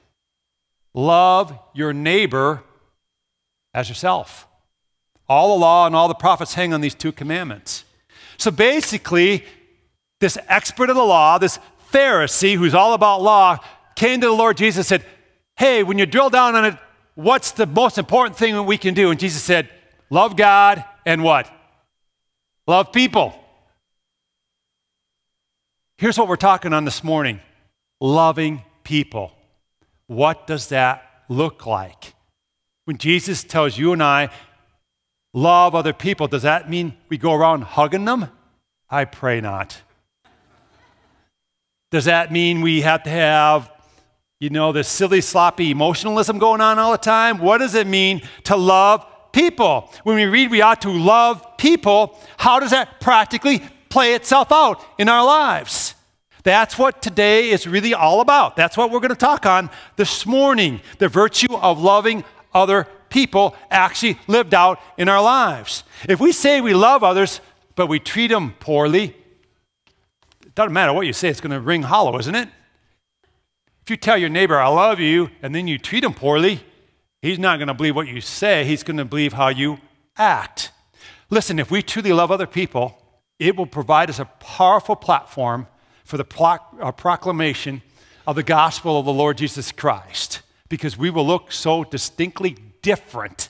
love 0.92 1.56
your 1.72 1.92
neighbor 1.92 2.64
as 3.72 3.88
yourself. 3.88 4.48
All 5.30 5.56
the 5.56 5.60
law 5.60 5.86
and 5.86 5.94
all 5.94 6.08
the 6.08 6.14
prophets 6.14 6.54
hang 6.54 6.74
on 6.74 6.80
these 6.80 6.96
two 6.96 7.12
commandments. 7.12 7.84
So 8.36 8.50
basically, 8.50 9.44
this 10.18 10.36
expert 10.48 10.90
of 10.90 10.96
the 10.96 11.04
law, 11.04 11.38
this 11.38 11.60
Pharisee 11.92 12.56
who's 12.56 12.74
all 12.74 12.94
about 12.94 13.22
law, 13.22 13.58
came 13.94 14.20
to 14.22 14.26
the 14.26 14.32
Lord 14.32 14.56
Jesus 14.56 14.90
and 14.90 15.00
said, 15.00 15.08
Hey, 15.56 15.84
when 15.84 15.98
you 15.98 16.06
drill 16.06 16.30
down 16.30 16.56
on 16.56 16.64
it, 16.64 16.76
what's 17.14 17.52
the 17.52 17.66
most 17.66 17.96
important 17.96 18.36
thing 18.36 18.54
that 18.54 18.64
we 18.64 18.76
can 18.76 18.92
do? 18.92 19.12
And 19.12 19.20
Jesus 19.20 19.40
said, 19.40 19.70
Love 20.10 20.36
God 20.36 20.84
and 21.06 21.22
what? 21.22 21.48
Love 22.66 22.90
people. 22.92 23.32
Here's 25.96 26.18
what 26.18 26.26
we're 26.26 26.34
talking 26.34 26.72
on 26.72 26.84
this 26.84 27.04
morning 27.04 27.40
loving 28.00 28.64
people. 28.82 29.30
What 30.08 30.48
does 30.48 30.70
that 30.70 31.04
look 31.28 31.66
like? 31.66 32.14
When 32.84 32.98
Jesus 32.98 33.44
tells 33.44 33.78
you 33.78 33.92
and 33.92 34.02
I, 34.02 34.30
love 35.32 35.74
other 35.74 35.92
people, 35.92 36.28
does 36.28 36.42
that 36.42 36.68
mean 36.70 36.94
we 37.08 37.18
go 37.18 37.34
around 37.34 37.62
hugging 37.62 38.04
them? 38.04 38.28
I 38.88 39.04
pray 39.04 39.40
not. 39.40 39.80
Does 41.90 42.04
that 42.04 42.32
mean 42.32 42.60
we 42.60 42.82
have 42.82 43.02
to 43.04 43.10
have, 43.10 43.70
you 44.38 44.50
know, 44.50 44.72
this 44.72 44.88
silly, 44.88 45.20
sloppy 45.20 45.70
emotionalism 45.70 46.38
going 46.38 46.60
on 46.60 46.78
all 46.78 46.92
the 46.92 46.98
time? 46.98 47.38
What 47.38 47.58
does 47.58 47.74
it 47.74 47.86
mean 47.86 48.22
to 48.44 48.56
love 48.56 49.04
people? 49.32 49.92
When 50.04 50.16
we 50.16 50.26
read 50.26 50.50
we 50.50 50.62
ought 50.62 50.82
to 50.82 50.90
love 50.90 51.56
people, 51.56 52.18
how 52.36 52.60
does 52.60 52.70
that 52.70 53.00
practically 53.00 53.62
play 53.90 54.14
itself 54.14 54.50
out 54.50 54.82
in 54.96 55.08
our 55.08 55.26
lives. 55.26 55.94
That's 56.42 56.78
what 56.78 57.02
today 57.02 57.50
is 57.50 57.66
really 57.66 57.92
all 57.92 58.22
about. 58.22 58.56
That's 58.56 58.76
what 58.76 58.90
we're 58.90 59.00
going 59.00 59.10
to 59.10 59.16
talk 59.16 59.44
on 59.44 59.68
this 59.96 60.24
morning 60.24 60.80
the 60.98 61.08
virtue 61.08 61.54
of 61.54 61.78
loving 61.78 62.24
other 62.54 62.86
people 63.10 63.54
actually 63.70 64.18
lived 64.26 64.54
out 64.54 64.80
in 64.96 65.08
our 65.08 65.22
lives. 65.22 65.84
If 66.08 66.20
we 66.20 66.32
say 66.32 66.60
we 66.60 66.74
love 66.74 67.04
others, 67.04 67.40
but 67.74 67.88
we 67.88 67.98
treat 67.98 68.28
them 68.28 68.54
poorly, 68.60 69.16
it 70.44 70.54
doesn't 70.54 70.72
matter 70.72 70.92
what 70.92 71.06
you 71.06 71.12
say, 71.12 71.28
it's 71.28 71.40
going 71.40 71.52
to 71.52 71.60
ring 71.60 71.82
hollow, 71.82 72.18
isn't 72.18 72.34
it? 72.34 72.48
If 73.82 73.90
you 73.90 73.96
tell 73.96 74.16
your 74.16 74.28
neighbor, 74.28 74.58
I 74.58 74.68
love 74.68 75.00
you, 75.00 75.30
and 75.42 75.54
then 75.54 75.68
you 75.68 75.78
treat 75.78 76.04
him 76.04 76.14
poorly, 76.14 76.60
he's 77.22 77.38
not 77.38 77.58
going 77.58 77.68
to 77.68 77.74
believe 77.74 77.96
what 77.96 78.08
you 78.08 78.20
say, 78.20 78.64
he's 78.64 78.82
going 78.82 78.96
to 78.96 79.04
believe 79.04 79.34
how 79.34 79.48
you 79.48 79.78
act. 80.16 80.72
Listen, 81.28 81.58
if 81.58 81.70
we 81.70 81.82
truly 81.82 82.12
love 82.12 82.30
other 82.30 82.46
people, 82.46 83.00
it 83.38 83.56
will 83.56 83.66
provide 83.66 84.10
us 84.10 84.18
a 84.18 84.24
powerful 84.24 84.96
platform 84.96 85.66
for 86.04 86.16
the 86.16 86.26
uh, 86.80 86.92
proclamation 86.92 87.82
of 88.26 88.36
the 88.36 88.42
gospel 88.42 88.98
of 88.98 89.06
the 89.06 89.12
Lord 89.12 89.38
Jesus 89.38 89.72
Christ 89.72 90.42
because 90.68 90.96
we 90.96 91.10
will 91.10 91.26
look 91.26 91.52
so 91.52 91.84
distinctly 91.84 92.56
different 92.82 93.48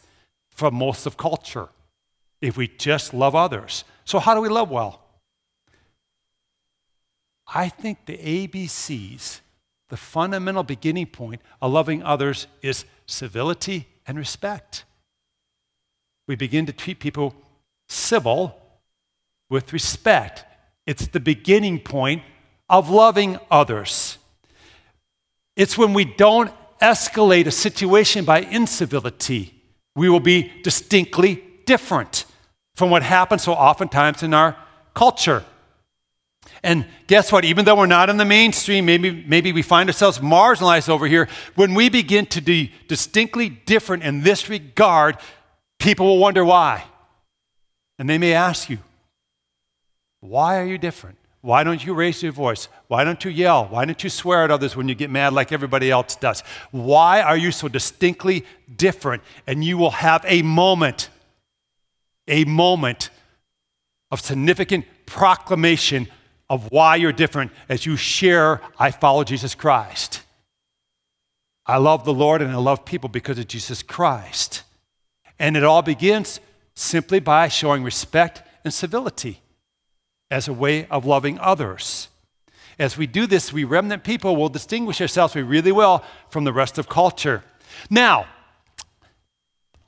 from 0.50 0.74
most 0.74 1.06
of 1.06 1.16
culture 1.16 1.68
if 2.40 2.56
we 2.56 2.68
just 2.68 3.14
love 3.14 3.34
others. 3.34 3.84
So, 4.04 4.18
how 4.18 4.34
do 4.34 4.40
we 4.40 4.48
love 4.48 4.70
well? 4.70 5.00
I 7.52 7.68
think 7.68 8.06
the 8.06 8.16
ABCs, 8.16 9.40
the 9.88 9.96
fundamental 9.96 10.62
beginning 10.62 11.06
point 11.06 11.40
of 11.60 11.72
loving 11.72 12.02
others 12.02 12.46
is 12.62 12.84
civility 13.06 13.88
and 14.06 14.16
respect. 14.16 14.84
We 16.28 16.36
begin 16.36 16.66
to 16.66 16.72
treat 16.72 17.00
people 17.00 17.34
civil 17.88 18.56
with 19.48 19.72
respect. 19.72 20.44
It's 20.86 21.08
the 21.08 21.20
beginning 21.20 21.80
point 21.80 22.22
of 22.68 22.88
loving 22.88 23.38
others. 23.50 24.18
It's 25.56 25.76
when 25.76 25.92
we 25.92 26.04
don't 26.04 26.52
escalate 26.80 27.46
a 27.46 27.50
situation 27.50 28.24
by 28.24 28.40
incivility, 28.40 29.54
we 29.94 30.08
will 30.08 30.20
be 30.20 30.52
distinctly 30.62 31.42
different 31.66 32.24
from 32.74 32.90
what 32.90 33.02
happens 33.02 33.42
so 33.42 33.52
oftentimes 33.52 34.22
in 34.22 34.32
our 34.32 34.56
culture. 34.94 35.44
And 36.62 36.86
guess 37.06 37.32
what? 37.32 37.44
Even 37.44 37.64
though 37.64 37.76
we're 37.76 37.86
not 37.86 38.10
in 38.10 38.16
the 38.16 38.24
mainstream, 38.24 38.86
maybe, 38.86 39.24
maybe 39.26 39.52
we 39.52 39.62
find 39.62 39.88
ourselves 39.88 40.18
marginalized 40.18 40.88
over 40.88 41.06
here, 41.06 41.28
when 41.54 41.74
we 41.74 41.88
begin 41.88 42.26
to 42.26 42.40
be 42.40 42.72
distinctly 42.88 43.48
different 43.48 44.02
in 44.02 44.22
this 44.22 44.48
regard, 44.48 45.16
people 45.78 46.06
will 46.06 46.18
wonder 46.18 46.44
why. 46.44 46.84
And 47.98 48.08
they 48.08 48.18
may 48.18 48.32
ask 48.32 48.68
you, 48.68 48.78
why 50.20 50.58
are 50.58 50.66
you 50.66 50.78
different? 50.78 51.16
Why 51.42 51.64
don't 51.64 51.84
you 51.84 51.94
raise 51.94 52.22
your 52.22 52.32
voice? 52.32 52.68
Why 52.88 53.02
don't 53.02 53.24
you 53.24 53.30
yell? 53.30 53.66
Why 53.66 53.86
don't 53.86 54.02
you 54.04 54.10
swear 54.10 54.44
at 54.44 54.50
others 54.50 54.76
when 54.76 54.88
you 54.88 54.94
get 54.94 55.10
mad 55.10 55.32
like 55.32 55.52
everybody 55.52 55.90
else 55.90 56.14
does? 56.16 56.42
Why 56.70 57.22
are 57.22 57.36
you 57.36 57.50
so 57.50 57.66
distinctly 57.66 58.44
different? 58.74 59.22
And 59.46 59.64
you 59.64 59.78
will 59.78 59.92
have 59.92 60.22
a 60.28 60.42
moment, 60.42 61.08
a 62.28 62.44
moment 62.44 63.08
of 64.10 64.20
significant 64.20 64.84
proclamation 65.06 66.08
of 66.50 66.70
why 66.70 66.96
you're 66.96 67.12
different 67.12 67.52
as 67.68 67.86
you 67.86 67.96
share, 67.96 68.60
I 68.78 68.90
follow 68.90 69.24
Jesus 69.24 69.54
Christ. 69.54 70.22
I 71.64 71.78
love 71.78 72.04
the 72.04 72.12
Lord 72.12 72.42
and 72.42 72.50
I 72.50 72.56
love 72.56 72.84
people 72.84 73.08
because 73.08 73.38
of 73.38 73.46
Jesus 73.46 73.82
Christ. 73.82 74.64
And 75.38 75.56
it 75.56 75.64
all 75.64 75.80
begins 75.80 76.40
simply 76.74 77.20
by 77.20 77.48
showing 77.48 77.82
respect 77.82 78.42
and 78.64 78.74
civility 78.74 79.40
as 80.30 80.48
a 80.48 80.52
way 80.52 80.86
of 80.86 81.04
loving 81.04 81.38
others. 81.38 82.08
As 82.78 82.96
we 82.96 83.06
do 83.06 83.26
this, 83.26 83.52
we 83.52 83.64
remnant 83.64 84.04
people 84.04 84.36
will 84.36 84.48
distinguish 84.48 85.00
ourselves, 85.00 85.34
we 85.34 85.42
really 85.42 85.72
will, 85.72 86.02
from 86.30 86.44
the 86.44 86.52
rest 86.52 86.78
of 86.78 86.88
culture. 86.88 87.42
Now, 87.90 88.26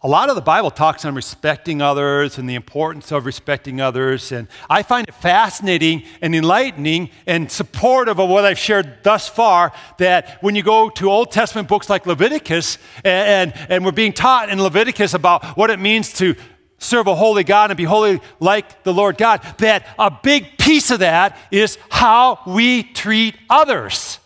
a 0.04 0.08
lot 0.08 0.28
of 0.28 0.34
the 0.34 0.42
Bible 0.42 0.72
talks 0.72 1.04
on 1.04 1.14
respecting 1.14 1.80
others 1.80 2.37
and 2.37 2.50
the 2.50 2.56
importance 2.56 3.12
of 3.12 3.25
respecting 3.25 3.80
others. 3.80 4.32
And 4.32 4.49
I 4.68 4.82
find 4.82 5.06
it 5.08 5.14
fascinating 5.14 6.02
and 6.20 6.34
enlightening 6.34 7.11
and 7.25 7.49
supportive 7.49 8.18
of 8.18 8.28
what 8.28 8.44
I've 8.44 8.58
shared 8.58 9.04
thus 9.04 9.28
far 9.28 9.72
that 9.99 10.42
when 10.42 10.56
you 10.56 10.64
go 10.64 10.90
to 10.90 11.08
Old 11.08 11.30
Testament 11.30 11.68
books 11.68 11.88
like 11.88 12.04
Leviticus, 12.04 12.78
and, 13.04 13.52
and, 13.54 13.70
and 13.70 13.84
we're 13.84 13.92
being 13.92 14.12
taught 14.12 14.49
in 14.50 14.61
Leviticus 14.61 15.14
about 15.14 15.56
what 15.56 15.70
it 15.70 15.78
means 15.78 16.12
to 16.14 16.34
serve 16.82 17.06
a 17.06 17.14
holy 17.14 17.44
God 17.44 17.70
and 17.70 17.76
be 17.76 17.84
holy 17.84 18.20
like 18.40 18.82
the 18.82 18.92
Lord 18.92 19.16
God, 19.16 19.42
that 19.58 19.86
a 19.98 20.10
big 20.10 20.58
piece 20.58 20.90
of 20.90 21.00
that 21.00 21.38
is 21.50 21.78
how 21.90 22.40
we 22.46 22.82
treat 22.82 23.36
others. 23.48 24.18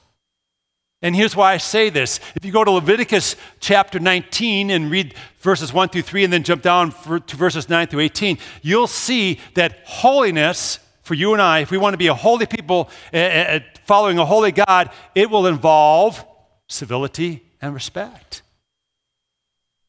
And 1.02 1.14
here's 1.14 1.36
why 1.36 1.52
I 1.52 1.58
say 1.58 1.90
this. 1.90 2.18
If 2.34 2.44
you 2.44 2.52
go 2.52 2.64
to 2.64 2.70
Leviticus 2.70 3.36
chapter 3.60 3.98
19 4.00 4.70
and 4.70 4.90
read 4.90 5.14
verses 5.40 5.72
1 5.72 5.90
through 5.90 6.02
3 6.02 6.24
and 6.24 6.32
then 6.32 6.42
jump 6.42 6.62
down 6.62 6.92
to 6.92 7.36
verses 7.36 7.68
9 7.68 7.86
through 7.86 8.00
18, 8.00 8.38
you'll 8.62 8.86
see 8.86 9.38
that 9.54 9.78
holiness 9.84 10.78
for 11.02 11.14
you 11.14 11.32
and 11.34 11.40
I, 11.40 11.60
if 11.60 11.70
we 11.70 11.78
want 11.78 11.94
to 11.94 11.98
be 11.98 12.08
a 12.08 12.14
holy 12.14 12.46
people 12.46 12.90
uh, 13.14 13.60
following 13.84 14.18
a 14.18 14.24
holy 14.24 14.50
God, 14.50 14.90
it 15.14 15.30
will 15.30 15.46
involve 15.46 16.24
civility 16.66 17.44
and 17.60 17.72
respect. 17.72 18.42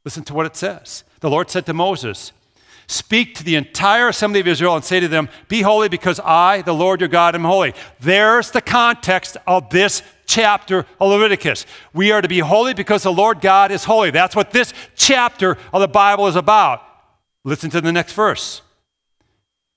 Listen 0.06 0.24
to 0.26 0.36
what 0.36 0.46
it 0.46 0.56
says. 0.56 1.04
The 1.22 1.30
Lord 1.30 1.50
said 1.50 1.66
to 1.66 1.74
Moses, 1.74 2.32
Speak 2.88 3.36
to 3.36 3.44
the 3.44 3.56
entire 3.56 4.08
assembly 4.08 4.40
of 4.40 4.48
Israel 4.48 4.76
and 4.76 4.84
say 4.84 5.02
to 5.02 5.10
them, 5.10 5.28
Be 5.50 5.62
holy 5.62 5.90
because 5.90 6.22
I, 6.22 6.62
the 6.62 6.74
Lord 6.74 7.02
your 7.02 7.10
God, 7.10 7.36
am 7.36 7.44
holy. 7.44 7.74
There's 8.00 8.52
the 8.52 8.62
context 8.62 9.36
of 9.46 9.70
this 9.70 10.02
chapter 10.26 10.86
of 11.00 11.10
Leviticus. 11.10 11.66
We 11.94 12.12
are 12.12 12.22
to 12.22 12.30
be 12.30 12.40
holy 12.40 12.74
because 12.74 13.04
the 13.04 13.12
Lord 13.12 13.42
God 13.42 13.72
is 13.72 13.84
holy. 13.84 14.12
That's 14.12 14.38
what 14.38 14.52
this 14.52 14.74
chapter 14.96 15.58
of 15.74 15.82
the 15.82 15.88
Bible 15.90 16.28
is 16.28 16.38
about. 16.38 16.82
Listen 17.44 17.70
to 17.72 17.82
the 17.82 17.92
next 17.92 18.14
verse. 18.14 18.62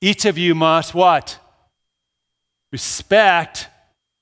Each 0.01 0.25
of 0.25 0.39
you 0.39 0.55
must 0.55 0.95
what? 0.95 1.39
Respect 2.71 3.69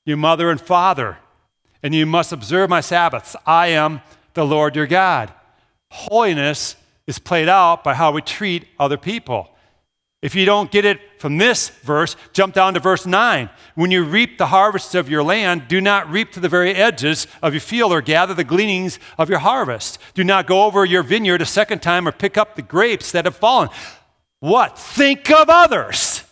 your 0.07 0.17
mother 0.17 0.51
and 0.51 0.61
father, 0.61 1.19
and 1.83 1.95
you 1.95 2.07
must 2.07 2.33
observe 2.33 2.71
my 2.71 2.81
Sabbaths. 2.81 3.37
I 3.47 3.69
am 3.69 4.01
the 4.33 4.47
Lord 4.47 4.75
your 4.75 4.87
God. 4.87 5.33
Holiness 5.91 6.77
is 7.09 7.19
played 7.19 7.49
out 7.49 7.83
by 7.83 7.95
how 7.95 8.13
we 8.13 8.21
treat 8.21 8.69
other 8.79 8.99
people. 8.99 9.49
If 10.21 10.35
you 10.35 10.45
don't 10.45 10.71
get 10.71 10.85
it 10.85 11.01
from 11.19 11.39
this 11.39 11.71
verse, 11.71 12.17
jump 12.33 12.55
down 12.55 12.75
to 12.75 12.81
verse 12.81 13.07
9. 13.07 13.49
When 13.77 13.91
you 13.91 14.05
reap 14.05 14.37
the 14.37 14.49
harvests 14.49 14.95
of 14.95 15.09
your 15.09 15.23
land, 15.23 15.69
do 15.69 15.81
not 15.81 16.11
reap 16.11 16.33
to 16.33 16.41
the 16.41 16.51
very 16.51 16.75
edges 16.75 17.27
of 17.43 17.55
your 17.55 17.61
field 17.61 17.93
or 17.93 18.03
gather 18.03 18.35
the 18.35 18.45
gleanings 18.45 18.99
of 19.17 19.31
your 19.31 19.39
harvest. 19.39 19.99
Do 20.13 20.23
not 20.23 20.47
go 20.47 20.65
over 20.65 20.85
your 20.85 21.03
vineyard 21.03 21.41
a 21.41 21.47
second 21.47 21.81
time 21.81 22.07
or 22.07 22.13
pick 22.13 22.37
up 22.37 22.57
the 22.57 22.63
grapes 22.63 23.11
that 23.13 23.25
have 23.25 23.37
fallen. 23.37 23.71
What? 24.41 24.79
Think 24.79 25.31
of 25.31 25.49
others. 25.49 26.25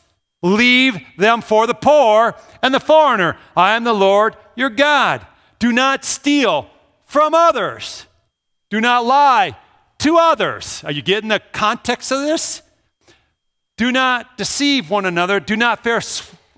Leave 0.42 0.98
them 1.16 1.40
for 1.40 1.66
the 1.66 1.74
poor 1.74 2.34
and 2.62 2.74
the 2.74 2.80
foreigner. 2.80 3.38
I 3.56 3.76
am 3.76 3.84
the 3.84 3.94
Lord 3.94 4.36
your 4.56 4.70
God. 4.70 5.26
Do 5.58 5.72
not 5.72 6.04
steal 6.04 6.68
from 7.06 7.34
others. 7.34 8.04
Do 8.68 8.80
not 8.80 9.06
lie 9.06 9.56
to 10.06 10.18
others. 10.18 10.84
Are 10.84 10.92
you 10.92 11.02
getting 11.02 11.28
the 11.28 11.40
context 11.50 12.12
of 12.12 12.20
this? 12.20 12.62
Do 13.76 13.90
not 13.90 14.38
deceive 14.38 14.88
one 14.88 15.04
another. 15.04 15.40
Do 15.40 15.56
not 15.56 15.82
fair, 15.82 16.00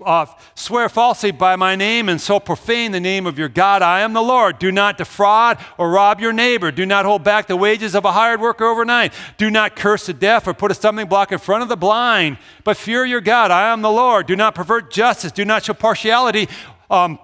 uh, 0.05 0.27
swear 0.53 0.87
falsely 0.87 1.31
by 1.31 1.55
my 1.55 1.75
name 1.75 2.09
and 2.09 2.21
so 2.21 2.39
profane 2.39 2.91
the 2.91 2.99
name 2.99 3.25
of 3.25 3.39
your 3.39 3.49
God. 3.49 3.81
I 3.81 4.01
am 4.01 4.13
the 4.13 4.21
Lord. 4.21 4.59
Do 4.59 4.71
not 4.71 4.99
defraud 4.99 5.57
or 5.79 5.89
rob 5.89 6.21
your 6.21 6.31
neighbor. 6.31 6.71
Do 6.71 6.85
not 6.85 7.05
hold 7.05 7.23
back 7.23 7.47
the 7.47 7.57
wages 7.57 7.95
of 7.95 8.05
a 8.05 8.11
hired 8.11 8.39
worker 8.39 8.65
overnight. 8.65 9.13
Do 9.37 9.49
not 9.49 9.75
curse 9.75 10.05
the 10.05 10.13
deaf 10.13 10.45
or 10.45 10.53
put 10.53 10.69
a 10.69 10.75
stumbling 10.75 11.07
block 11.07 11.31
in 11.31 11.39
front 11.39 11.63
of 11.63 11.69
the 11.69 11.75
blind, 11.75 12.37
but 12.63 12.77
fear 12.77 13.03
your 13.03 13.19
God. 13.19 13.49
I 13.49 13.73
am 13.73 13.81
the 13.81 13.89
Lord. 13.89 14.27
Do 14.27 14.35
not 14.35 14.53
pervert 14.53 14.91
justice. 14.91 15.31
Do 15.31 15.43
not 15.43 15.65
show 15.65 15.73
partiality. 15.73 16.47
Um, 16.91 17.17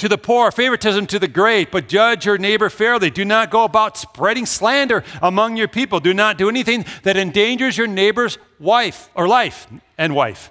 to 0.00 0.08
the 0.08 0.18
poor, 0.18 0.50
favoritism 0.50 1.06
to 1.06 1.18
the 1.18 1.28
great, 1.28 1.70
but 1.70 1.86
judge 1.86 2.24
your 2.24 2.38
neighbor 2.38 2.70
fairly. 2.70 3.10
Do 3.10 3.24
not 3.24 3.50
go 3.50 3.64
about 3.64 3.98
spreading 3.98 4.46
slander 4.46 5.04
among 5.20 5.56
your 5.56 5.68
people. 5.68 6.00
Do 6.00 6.14
not 6.14 6.38
do 6.38 6.48
anything 6.48 6.86
that 7.02 7.18
endangers 7.18 7.76
your 7.76 7.86
neighbor's 7.86 8.38
wife 8.58 9.10
or 9.14 9.28
life 9.28 9.66
and 9.98 10.14
wife. 10.14 10.50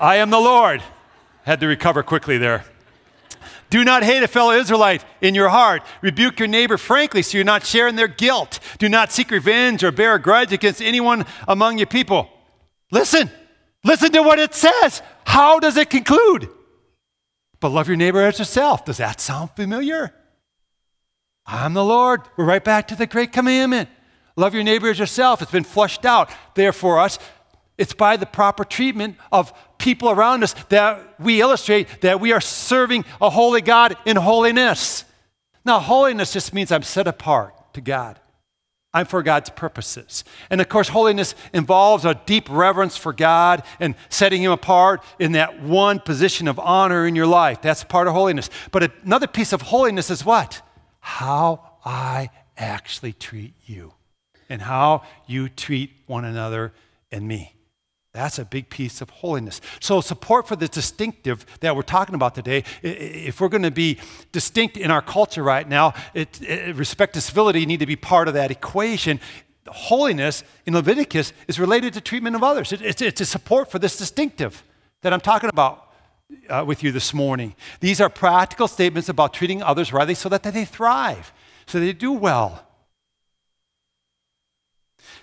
I 0.00 0.16
am 0.16 0.30
the 0.30 0.38
Lord. 0.38 0.80
Had 1.42 1.58
to 1.60 1.66
recover 1.66 2.04
quickly 2.04 2.38
there. 2.38 2.64
Do 3.68 3.84
not 3.84 4.04
hate 4.04 4.22
a 4.22 4.28
fellow 4.28 4.52
Israelite 4.52 5.04
in 5.20 5.34
your 5.34 5.48
heart. 5.48 5.82
Rebuke 6.00 6.38
your 6.38 6.48
neighbor 6.48 6.78
frankly 6.78 7.22
so 7.22 7.36
you're 7.36 7.44
not 7.44 7.66
sharing 7.66 7.96
their 7.96 8.08
guilt. 8.08 8.60
Do 8.78 8.88
not 8.88 9.10
seek 9.10 9.30
revenge 9.32 9.82
or 9.82 9.90
bear 9.90 10.14
a 10.14 10.22
grudge 10.22 10.52
against 10.52 10.80
anyone 10.80 11.26
among 11.48 11.78
your 11.78 11.86
people. 11.88 12.30
Listen, 12.92 13.28
listen 13.84 14.12
to 14.12 14.22
what 14.22 14.38
it 14.38 14.54
says. 14.54 15.02
How 15.24 15.58
does 15.58 15.76
it 15.76 15.90
conclude? 15.90 16.48
But 17.60 17.68
love 17.68 17.88
your 17.88 17.96
neighbor 17.96 18.22
as 18.22 18.38
yourself. 18.38 18.84
Does 18.84 18.96
that 18.96 19.20
sound 19.20 19.50
familiar? 19.52 20.14
I'm 21.46 21.74
the 21.74 21.84
Lord. 21.84 22.22
We're 22.36 22.44
right 22.44 22.64
back 22.64 22.88
to 22.88 22.96
the 22.96 23.06
great 23.06 23.32
commandment. 23.32 23.88
Love 24.36 24.54
your 24.54 24.62
neighbor 24.62 24.88
as 24.88 24.98
yourself. 24.98 25.42
It's 25.42 25.50
been 25.50 25.64
flushed 25.64 26.04
out 26.04 26.30
there 26.54 26.72
for 26.72 26.98
us 26.98 27.18
It's 27.80 27.94
by 27.94 28.18
the 28.18 28.26
proper 28.26 28.62
treatment 28.62 29.16
of 29.32 29.54
people 29.78 30.10
around 30.10 30.44
us 30.44 30.52
that 30.68 31.18
we 31.18 31.40
illustrate 31.40 32.02
that 32.02 32.20
we 32.20 32.30
are 32.30 32.40
serving 32.40 33.06
a 33.22 33.30
holy 33.30 33.62
God 33.62 33.96
in 34.04 34.16
holiness. 34.16 35.06
Now, 35.64 35.80
holiness 35.80 36.34
just 36.34 36.52
means 36.52 36.70
I'm 36.70 36.82
set 36.82 37.08
apart 37.08 37.72
to 37.72 37.80
God. 37.80 38.20
I'm 38.92 39.06
for 39.06 39.22
God's 39.22 39.50
purposes. 39.50 40.24
And 40.50 40.60
of 40.60 40.68
course, 40.68 40.88
holiness 40.88 41.34
involves 41.52 42.04
a 42.04 42.20
deep 42.26 42.48
reverence 42.50 42.96
for 42.96 43.12
God 43.12 43.62
and 43.78 43.94
setting 44.08 44.42
Him 44.42 44.50
apart 44.50 45.02
in 45.18 45.32
that 45.32 45.62
one 45.62 46.00
position 46.00 46.48
of 46.48 46.58
honor 46.58 47.06
in 47.06 47.14
your 47.14 47.26
life. 47.26 47.62
That's 47.62 47.84
part 47.84 48.08
of 48.08 48.14
holiness. 48.14 48.50
But 48.72 48.90
another 49.04 49.28
piece 49.28 49.52
of 49.52 49.62
holiness 49.62 50.10
is 50.10 50.24
what? 50.24 50.62
How 50.98 51.76
I 51.84 52.30
actually 52.56 53.12
treat 53.12 53.54
you 53.64 53.94
and 54.48 54.60
how 54.60 55.02
you 55.26 55.48
treat 55.48 55.92
one 56.06 56.24
another 56.24 56.72
and 57.12 57.28
me. 57.28 57.54
That's 58.12 58.40
a 58.40 58.44
big 58.44 58.70
piece 58.70 59.00
of 59.00 59.08
holiness. 59.08 59.60
So, 59.78 60.00
support 60.00 60.48
for 60.48 60.56
the 60.56 60.66
distinctive 60.66 61.46
that 61.60 61.76
we're 61.76 61.82
talking 61.82 62.16
about 62.16 62.34
today, 62.34 62.64
if 62.82 63.40
we're 63.40 63.48
going 63.48 63.62
to 63.62 63.70
be 63.70 63.98
distinct 64.32 64.76
in 64.76 64.90
our 64.90 65.02
culture 65.02 65.44
right 65.44 65.68
now, 65.68 65.94
it, 66.12 66.42
it, 66.42 66.74
respect 66.74 67.14
and 67.14 67.22
civility 67.22 67.64
need 67.66 67.80
to 67.80 67.86
be 67.86 67.96
part 67.96 68.26
of 68.26 68.34
that 68.34 68.50
equation. 68.50 69.20
Holiness 69.68 70.42
in 70.66 70.74
Leviticus 70.74 71.32
is 71.46 71.60
related 71.60 71.94
to 71.94 72.00
treatment 72.00 72.34
of 72.34 72.42
others. 72.42 72.72
It, 72.72 72.82
it's, 72.82 73.00
it's 73.00 73.20
a 73.20 73.26
support 73.26 73.70
for 73.70 73.78
this 73.78 73.96
distinctive 73.96 74.64
that 75.02 75.12
I'm 75.12 75.20
talking 75.20 75.48
about 75.48 75.92
uh, 76.48 76.64
with 76.66 76.82
you 76.82 76.90
this 76.90 77.14
morning. 77.14 77.54
These 77.78 78.00
are 78.00 78.08
practical 78.08 78.66
statements 78.66 79.08
about 79.08 79.32
treating 79.32 79.62
others 79.62 79.92
rightly 79.92 80.14
so 80.14 80.28
that 80.30 80.42
they 80.42 80.64
thrive, 80.64 81.32
so 81.66 81.78
they 81.78 81.92
do 81.92 82.10
well. 82.10 82.66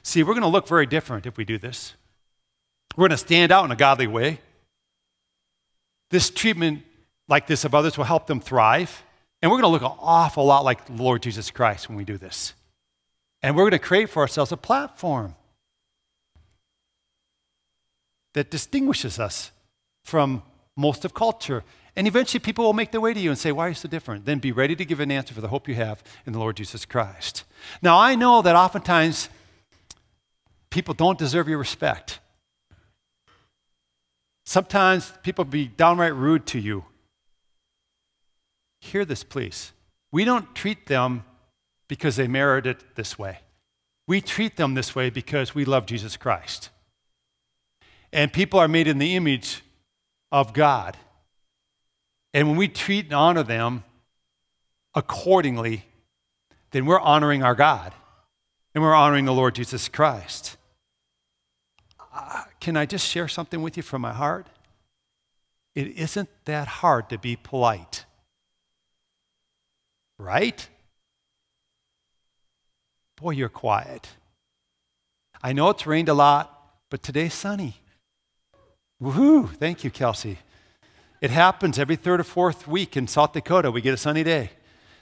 See, 0.03 0.23
we're 0.23 0.33
going 0.33 0.41
to 0.43 0.47
look 0.47 0.69
very 0.69 0.85
different 0.85 1.25
if 1.25 1.35
we 1.35 1.43
do 1.43 1.57
this. 1.57 1.95
We're 2.97 3.03
going 3.03 3.11
to 3.11 3.17
stand 3.17 3.51
out 3.51 3.63
in 3.63 3.71
a 3.71 3.75
godly 3.75 4.07
way. 4.07 4.41
This 6.09 6.31
treatment, 6.31 6.83
like 7.27 7.45
this 7.45 7.63
of 7.63 7.75
others, 7.75 7.95
will 7.95 8.05
help 8.05 8.25
them 8.25 8.41
thrive. 8.41 9.03
And 9.41 9.51
we're 9.51 9.61
going 9.61 9.71
to 9.71 9.85
look 9.85 9.93
an 9.93 9.97
awful 10.01 10.45
lot 10.45 10.65
like 10.65 10.87
the 10.87 10.93
Lord 10.93 11.21
Jesus 11.21 11.51
Christ 11.51 11.87
when 11.87 11.97
we 11.97 12.03
do 12.03 12.17
this. 12.17 12.53
And 13.43 13.55
we're 13.55 13.63
going 13.63 13.79
to 13.79 13.79
create 13.79 14.09
for 14.09 14.21
ourselves 14.21 14.51
a 14.51 14.57
platform 14.57 15.35
that 18.33 18.49
distinguishes 18.49 19.19
us 19.19 19.51
from 20.03 20.41
most 20.75 21.05
of 21.05 21.13
culture. 21.13 21.63
And 21.95 22.07
eventually 22.07 22.39
people 22.39 22.65
will 22.65 22.73
make 22.73 22.91
their 22.91 23.01
way 23.01 23.13
to 23.13 23.19
you 23.19 23.29
and 23.29 23.37
say, 23.37 23.51
Why 23.51 23.67
are 23.67 23.69
you 23.69 23.75
so 23.75 23.87
different? 23.87 24.25
Then 24.25 24.39
be 24.39 24.51
ready 24.51 24.75
to 24.75 24.85
give 24.85 24.99
an 24.99 25.11
answer 25.11 25.35
for 25.35 25.41
the 25.41 25.49
hope 25.49 25.67
you 25.67 25.75
have 25.75 26.03
in 26.25 26.33
the 26.33 26.39
Lord 26.39 26.57
Jesus 26.57 26.83
Christ. 26.83 27.43
Now, 27.83 27.99
I 27.99 28.15
know 28.15 28.41
that 28.41 28.55
oftentimes 28.55 29.29
people 30.71 30.95
don't 30.95 31.19
deserve 31.19 31.47
your 31.47 31.59
respect. 31.59 32.19
Sometimes 34.47 35.11
people 35.23 35.43
be 35.43 35.67
downright 35.67 36.15
rude 36.15 36.45
to 36.45 36.57
you. 36.57 36.85
Hear 38.79 39.03
this, 39.03 39.21
please. 39.21 39.73
We 40.09 40.23
don't 40.23 40.55
treat 40.55 40.85
them 40.85 41.25
because 41.89 42.15
they 42.15 42.29
merit 42.29 42.65
it 42.65 42.95
this 42.95 43.19
way. 43.19 43.39
We 44.07 44.21
treat 44.21 44.55
them 44.55 44.73
this 44.73 44.95
way 44.95 45.09
because 45.09 45.53
we 45.53 45.65
love 45.65 45.85
Jesus 45.85 46.15
Christ. 46.15 46.69
And 48.13 48.31
people 48.31 48.57
are 48.57 48.69
made 48.69 48.87
in 48.87 48.99
the 48.99 49.17
image 49.17 49.63
of 50.31 50.53
God. 50.53 50.95
And 52.33 52.47
when 52.47 52.55
we 52.55 52.69
treat 52.69 53.07
and 53.07 53.15
honor 53.15 53.43
them 53.43 53.83
accordingly, 54.95 55.83
then 56.71 56.85
we're 56.85 57.01
honoring 57.01 57.43
our 57.43 57.53
God 57.53 57.93
and 58.73 58.81
we're 58.81 58.95
honoring 58.95 59.25
the 59.25 59.33
Lord 59.33 59.55
Jesus 59.55 59.89
Christ 59.89 60.56
can 62.67 62.75
I 62.75 62.85
just 62.85 63.07
share 63.07 63.29
something 63.29 63.61
with 63.61 63.77
you 63.77 63.81
from 63.81 64.01
my 64.01 64.11
heart? 64.11 64.45
It 65.73 65.87
isn't 65.97 66.27
that 66.43 66.67
hard 66.67 67.07
to 67.11 67.17
be 67.17 67.37
polite. 67.37 68.03
Right? 70.19 70.67
Boy, 73.15 73.31
you're 73.31 73.47
quiet. 73.47 74.09
I 75.41 75.53
know 75.53 75.69
it's 75.69 75.87
rained 75.87 76.09
a 76.09 76.13
lot, 76.13 76.73
but 76.89 77.01
today's 77.01 77.33
sunny. 77.33 77.77
Woohoo! 79.01 79.49
Thank 79.55 79.85
you, 79.85 79.89
Kelsey. 79.89 80.39
It 81.21 81.31
happens 81.31 81.79
every 81.79 81.95
third 81.95 82.19
or 82.19 82.25
fourth 82.25 82.67
week 82.67 82.97
in 82.97 83.07
South 83.07 83.31
Dakota. 83.31 83.71
We 83.71 83.79
get 83.79 83.93
a 83.93 83.97
sunny 83.97 84.25
day. 84.25 84.49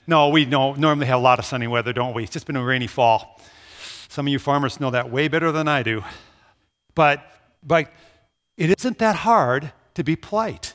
No, 0.06 0.28
we 0.28 0.44
don't 0.44 0.78
normally 0.78 1.06
have 1.06 1.18
a 1.18 1.22
lot 1.30 1.40
of 1.40 1.44
sunny 1.44 1.66
weather, 1.66 1.92
don't 1.92 2.14
we? 2.14 2.22
It's 2.22 2.32
just 2.32 2.46
been 2.46 2.54
a 2.54 2.62
rainy 2.62 2.86
fall. 2.86 3.40
Some 4.08 4.28
of 4.28 4.32
you 4.32 4.38
farmers 4.38 4.78
know 4.78 4.92
that 4.92 5.10
way 5.10 5.26
better 5.26 5.50
than 5.50 5.66
I 5.66 5.82
do. 5.82 6.04
But, 6.94 7.26
but 7.62 7.92
it 8.56 8.70
isn't 8.78 8.98
that 8.98 9.16
hard 9.16 9.72
to 9.94 10.04
be 10.04 10.16
polite. 10.16 10.74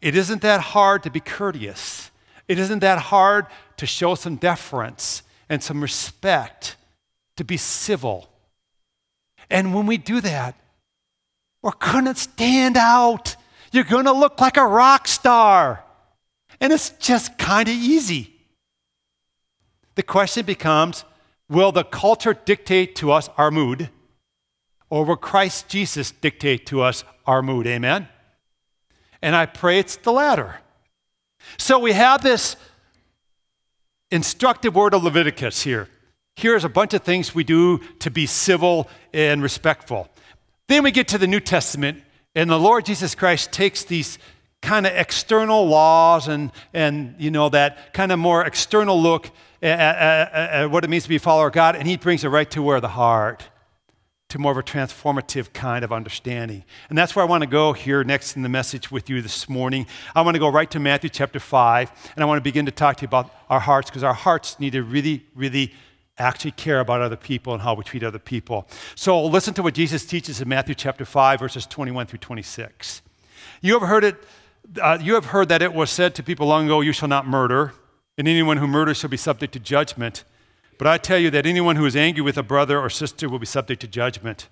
It 0.00 0.16
isn't 0.16 0.42
that 0.42 0.60
hard 0.60 1.02
to 1.02 1.10
be 1.10 1.20
courteous. 1.20 2.10
It 2.46 2.58
isn't 2.58 2.78
that 2.80 2.98
hard 2.98 3.46
to 3.76 3.86
show 3.86 4.14
some 4.14 4.36
deference 4.36 5.22
and 5.48 5.62
some 5.62 5.80
respect, 5.80 6.76
to 7.36 7.44
be 7.44 7.56
civil. 7.56 8.28
And 9.50 9.74
when 9.74 9.86
we 9.86 9.96
do 9.96 10.20
that, 10.20 10.54
we're 11.62 11.72
going 11.72 12.04
to 12.04 12.14
stand 12.14 12.76
out. 12.76 13.36
You're 13.72 13.84
going 13.84 14.04
to 14.04 14.12
look 14.12 14.40
like 14.40 14.56
a 14.56 14.66
rock 14.66 15.08
star. 15.08 15.84
And 16.60 16.72
it's 16.72 16.90
just 16.90 17.38
kind 17.38 17.68
of 17.68 17.74
easy. 17.74 18.34
The 19.94 20.02
question 20.02 20.44
becomes 20.44 21.04
will 21.48 21.72
the 21.72 21.84
culture 21.84 22.34
dictate 22.34 22.94
to 22.96 23.10
us 23.10 23.28
our 23.36 23.50
mood? 23.50 23.90
Or 24.90 25.04
will 25.04 25.16
Christ 25.16 25.68
Jesus 25.68 26.10
dictate 26.10 26.66
to 26.66 26.82
us 26.82 27.04
our 27.26 27.42
mood? 27.42 27.66
Amen? 27.66 28.08
And 29.20 29.36
I 29.36 29.46
pray 29.46 29.78
it's 29.78 29.96
the 29.96 30.12
latter. 30.12 30.60
So 31.58 31.78
we 31.78 31.92
have 31.92 32.22
this 32.22 32.56
instructive 34.10 34.74
word 34.74 34.94
of 34.94 35.04
Leviticus 35.04 35.62
here. 35.62 35.88
Here's 36.36 36.64
a 36.64 36.68
bunch 36.68 36.94
of 36.94 37.02
things 37.02 37.34
we 37.34 37.44
do 37.44 37.78
to 37.98 38.10
be 38.10 38.26
civil 38.26 38.88
and 39.12 39.42
respectful. 39.42 40.08
Then 40.68 40.84
we 40.84 40.90
get 40.90 41.08
to 41.08 41.18
the 41.18 41.26
New 41.26 41.40
Testament, 41.40 42.02
and 42.34 42.48
the 42.48 42.58
Lord 42.58 42.84
Jesus 42.84 43.14
Christ 43.14 43.52
takes 43.52 43.84
these 43.84 44.18
kind 44.62 44.86
of 44.86 44.92
external 44.94 45.66
laws 45.66 46.28
and, 46.28 46.52
and 46.72 47.14
you 47.18 47.30
know, 47.30 47.48
that 47.48 47.92
kind 47.92 48.12
of 48.12 48.18
more 48.18 48.44
external 48.44 49.00
look 49.00 49.30
at, 49.62 49.78
at, 49.80 50.32
at, 50.32 50.70
what 50.70 50.84
it 50.84 50.90
means 50.90 51.04
to 51.04 51.08
be 51.08 51.16
a 51.16 51.20
follower 51.20 51.48
of 51.48 51.52
God, 51.52 51.76
and 51.76 51.88
he 51.88 51.96
brings 51.96 52.24
it 52.24 52.28
right 52.28 52.50
to 52.52 52.62
where 52.62 52.80
the 52.80 52.88
heart 52.88 53.48
to 54.28 54.38
more 54.38 54.52
of 54.52 54.58
a 54.58 54.62
transformative 54.62 55.54
kind 55.54 55.82
of 55.82 55.90
understanding. 55.90 56.62
And 56.90 56.98
that's 56.98 57.16
where 57.16 57.24
I 57.24 57.28
want 57.28 57.42
to 57.42 57.48
go 57.48 57.72
here 57.72 58.04
next 58.04 58.36
in 58.36 58.42
the 58.42 58.48
message 58.50 58.90
with 58.90 59.08
you 59.08 59.22
this 59.22 59.48
morning. 59.48 59.86
I 60.14 60.20
want 60.20 60.34
to 60.34 60.38
go 60.38 60.48
right 60.48 60.70
to 60.70 60.78
Matthew 60.78 61.08
chapter 61.08 61.40
5, 61.40 62.12
and 62.14 62.22
I 62.22 62.26
want 62.26 62.36
to 62.36 62.42
begin 62.42 62.66
to 62.66 62.72
talk 62.72 62.98
to 62.98 63.02
you 63.02 63.08
about 63.08 63.34
our 63.48 63.60
hearts 63.60 63.88
because 63.88 64.02
our 64.02 64.12
hearts 64.12 64.60
need 64.60 64.72
to 64.72 64.82
really, 64.82 65.24
really 65.34 65.72
actually 66.18 66.50
care 66.50 66.80
about 66.80 67.00
other 67.00 67.16
people 67.16 67.54
and 67.54 67.62
how 67.62 67.72
we 67.72 67.84
treat 67.84 68.02
other 68.02 68.18
people. 68.18 68.68
So 68.94 69.24
listen 69.24 69.54
to 69.54 69.62
what 69.62 69.72
Jesus 69.72 70.04
teaches 70.04 70.42
in 70.42 70.48
Matthew 70.48 70.74
chapter 70.74 71.06
5, 71.06 71.40
verses 71.40 71.64
21 71.64 72.06
through 72.06 72.18
26. 72.18 73.00
You 73.62 73.78
have 73.78 73.88
heard 73.88 74.04
it. 74.04 74.16
Uh, 74.82 74.98
you 75.00 75.14
have 75.14 75.26
heard 75.26 75.48
that 75.48 75.62
it 75.62 75.72
was 75.72 75.88
said 75.90 76.14
to 76.16 76.22
people 76.22 76.46
long 76.46 76.66
ago, 76.66 76.82
You 76.82 76.92
shall 76.92 77.08
not 77.08 77.26
murder, 77.26 77.72
and 78.18 78.28
anyone 78.28 78.58
who 78.58 78.66
murders 78.66 78.98
shall 78.98 79.08
be 79.08 79.16
subject 79.16 79.54
to 79.54 79.60
judgment. 79.60 80.24
But 80.78 80.86
I 80.86 80.96
tell 80.96 81.18
you 81.18 81.30
that 81.30 81.44
anyone 81.44 81.76
who 81.76 81.84
is 81.84 81.96
angry 81.96 82.22
with 82.22 82.38
a 82.38 82.42
brother 82.42 82.78
or 82.78 82.88
sister 82.88 83.28
will 83.28 83.40
be 83.40 83.46
subject 83.46 83.80
to 83.80 83.88
judgment. 83.88 84.48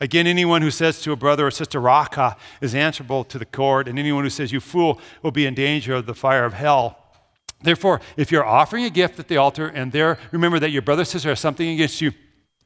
Again, 0.00 0.26
anyone 0.26 0.62
who 0.62 0.70
says 0.70 1.00
to 1.02 1.12
a 1.12 1.16
brother 1.16 1.46
or 1.46 1.50
sister, 1.50 1.80
Raca, 1.80 2.36
is 2.60 2.74
answerable 2.74 3.24
to 3.24 3.38
the 3.38 3.46
court, 3.46 3.88
and 3.88 3.98
anyone 3.98 4.24
who 4.24 4.30
says, 4.30 4.52
You 4.52 4.60
fool, 4.60 5.00
will 5.22 5.30
be 5.30 5.46
in 5.46 5.54
danger 5.54 5.94
of 5.94 6.06
the 6.06 6.14
fire 6.14 6.44
of 6.44 6.54
hell. 6.54 6.98
Therefore, 7.62 8.00
if 8.16 8.32
you're 8.32 8.44
offering 8.44 8.84
a 8.84 8.90
gift 8.90 9.18
at 9.18 9.28
the 9.28 9.36
altar 9.36 9.68
and 9.68 9.92
there 9.92 10.18
remember 10.32 10.58
that 10.58 10.70
your 10.70 10.82
brother 10.82 11.02
or 11.02 11.04
sister 11.04 11.28
has 11.28 11.40
something 11.40 11.68
against 11.68 12.00
you, 12.00 12.12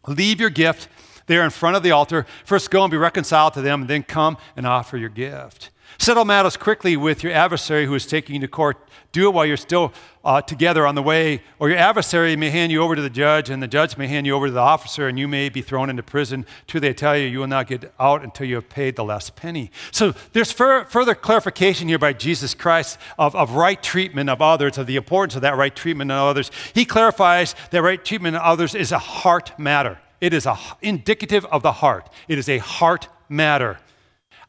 leave 0.09 0.41
your 0.41 0.51
gift 0.51 0.89
there 1.27 1.45
in 1.45 1.51
front 1.51 1.77
of 1.77 1.83
the 1.83 1.91
altar. 1.91 2.25
First 2.45 2.71
go 2.71 2.83
and 2.83 2.91
be 2.91 2.97
reconciled 2.97 3.53
to 3.55 3.61
them, 3.61 3.83
and 3.83 3.91
then 3.91 4.03
come 4.03 4.39
and 4.57 4.67
offer 4.67 4.97
your 4.97 5.11
gift. 5.11 5.71
Settle 5.99 6.25
matters 6.25 6.57
quickly 6.57 6.97
with 6.97 7.23
your 7.23 7.33
adversary 7.33 7.87
who 7.87 7.95
is 7.95 8.07
taking 8.07 8.35
you 8.35 8.41
to 8.43 8.49
court. 8.49 8.77
Do 9.13 9.29
it 9.29 9.35
while 9.35 9.47
you're 9.47 9.57
still 9.57 9.95
uh, 10.25 10.43
together 10.43 10.87
on 10.87 10.95
the 10.95 11.03
way, 11.03 11.41
or 11.59 11.71
your 11.71 11.79
adversary 11.79 12.37
may 12.37 12.51
hand 12.51 12.71
you 12.71 12.83
over 12.83 12.95
to 12.95 13.01
the 13.01 13.09
judge, 13.09 13.49
and 13.49 13.63
the 13.63 13.69
judge 13.69 13.97
may 13.97 14.07
hand 14.07 14.27
you 14.27 14.35
over 14.35 14.47
to 14.47 14.53
the 14.53 14.61
officer, 14.61 15.09
and 15.09 15.19
you 15.19 15.27
may 15.27 15.49
be 15.49 15.63
thrown 15.63 15.89
into 15.89 16.03
prison. 16.03 16.45
Truly, 16.67 16.91
I 16.91 16.93
tell 16.93 17.17
you, 17.17 17.27
you 17.27 17.39
will 17.39 17.47
not 17.47 17.67
get 17.67 17.95
out 17.99 18.23
until 18.23 18.47
you 18.47 18.57
have 18.57 18.69
paid 18.69 18.97
the 18.97 19.05
last 19.05 19.37
penny. 19.37 19.71
So 19.91 20.13
there's 20.33 20.53
fur- 20.53 20.85
further 20.85 21.15
clarification 21.15 21.89
here 21.89 21.99
by 21.99 22.13
Jesus 22.13 22.55
Christ 22.55 22.99
of, 23.19 23.35
of 23.35 23.53
right 23.53 23.83
treatment 23.83 24.29
of 24.29 24.43
others, 24.43 24.77
of 24.77 24.87
the 24.87 24.97
importance 24.97 25.35
of 25.35 25.43
that 25.43 25.57
right 25.57 25.75
treatment 25.75 26.11
of 26.11 26.19
others. 26.19 26.51
He 26.75 26.85
clarifies 26.85 27.55
that 27.71 27.81
right 27.81 28.05
treatment 28.05 28.37
of 28.37 28.43
others 28.43 28.75
is 28.75 28.93
a 28.93 28.99
heart 28.99 29.59
matter. 29.59 29.99
It 30.21 30.35
is 30.35 30.45
a, 30.45 30.59
indicative 30.83 31.47
of 31.47 31.63
the 31.63 31.73
heart. 31.73 32.11
It 32.29 32.39
is 32.39 32.49
a 32.49 32.59
heart 32.59 33.09
matter. 33.29 33.79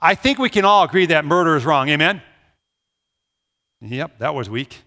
I 0.01 0.15
think 0.15 0.39
we 0.39 0.49
can 0.49 0.65
all 0.65 0.83
agree 0.83 1.07
that 1.07 1.25
murder 1.25 1.55
is 1.55 1.65
wrong. 1.65 1.89
Amen? 1.89 2.21
Yep, 3.81 4.19
that 4.19 4.35
was 4.35 4.49
weak. 4.49 4.81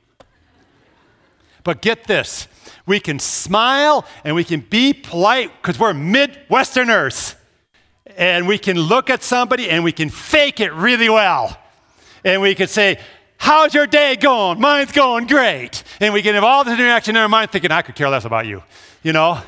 But 1.62 1.82
get 1.82 2.04
this 2.04 2.48
we 2.86 2.98
can 2.98 3.18
smile 3.20 4.04
and 4.24 4.34
we 4.34 4.42
can 4.42 4.60
be 4.60 4.92
polite 4.92 5.52
because 5.62 5.78
we're 5.78 5.92
Midwesterners. 5.92 7.36
and 8.16 8.48
we 8.48 8.58
can 8.58 8.76
look 8.76 9.08
at 9.08 9.22
somebody 9.22 9.70
and 9.70 9.84
we 9.84 9.92
can 9.92 10.10
fake 10.10 10.58
it 10.58 10.72
really 10.72 11.08
well. 11.08 11.56
And 12.24 12.42
we 12.42 12.54
can 12.56 12.66
say, 12.66 12.98
How's 13.38 13.72
your 13.72 13.86
day 13.86 14.16
going? 14.16 14.60
Mine's 14.60 14.92
going 14.92 15.26
great. 15.26 15.82
And 16.00 16.12
we 16.12 16.20
can 16.20 16.34
have 16.34 16.44
all 16.44 16.62
this 16.62 16.74
interaction 16.74 17.16
in 17.16 17.22
our 17.22 17.28
mind 17.28 17.50
thinking, 17.50 17.70
I 17.70 17.80
could 17.80 17.94
care 17.94 18.10
less 18.10 18.26
about 18.26 18.46
you, 18.46 18.62
you 19.02 19.14
know? 19.14 19.40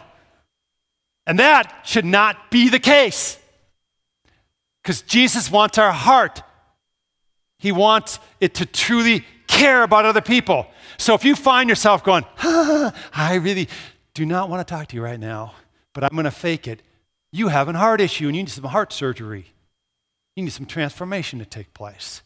And 1.27 1.39
that 1.39 1.83
should 1.85 2.07
not 2.07 2.51
be 2.51 2.71
the 2.71 2.79
case. 2.79 3.37
Because 4.83 5.03
Jesus 5.03 5.51
wants 5.51 5.79
our 5.79 5.93
heart. 5.93 6.43
He 7.59 7.71
wants 7.71 8.19
it 8.41 8.55
to 8.55 8.67
truly 8.67 9.25
care 9.47 9.83
about 9.83 10.05
other 10.05 10.21
people. 10.21 10.67
So 10.99 11.15
if 11.15 11.25
you 11.25 11.37
find 11.37 11.69
yourself 11.69 12.03
going, 12.03 12.25
I 12.39 13.39
really 13.41 13.69
do 14.15 14.27
not 14.27 14.49
want 14.49 14.67
to 14.67 14.75
talk 14.75 14.89
to 14.89 14.97
you 14.97 15.03
right 15.03 15.21
now, 15.21 15.55
but 15.93 16.03
I'm 16.03 16.11
going 16.11 16.25
to 16.25 16.31
fake 16.31 16.67
it, 16.67 16.83
you 17.31 17.49
have 17.49 17.69
a 17.69 17.73
heart 17.73 18.01
issue 18.01 18.27
and 18.27 18.37
you 18.37 18.43
need 18.43 18.51
some 18.51 18.65
heart 18.65 18.93
surgery. 18.93 19.47
You 20.37 20.45
need 20.45 20.51
some 20.51 20.67
transformation 20.67 21.39
to 21.39 21.45
take 21.45 21.73
place. 21.75 22.23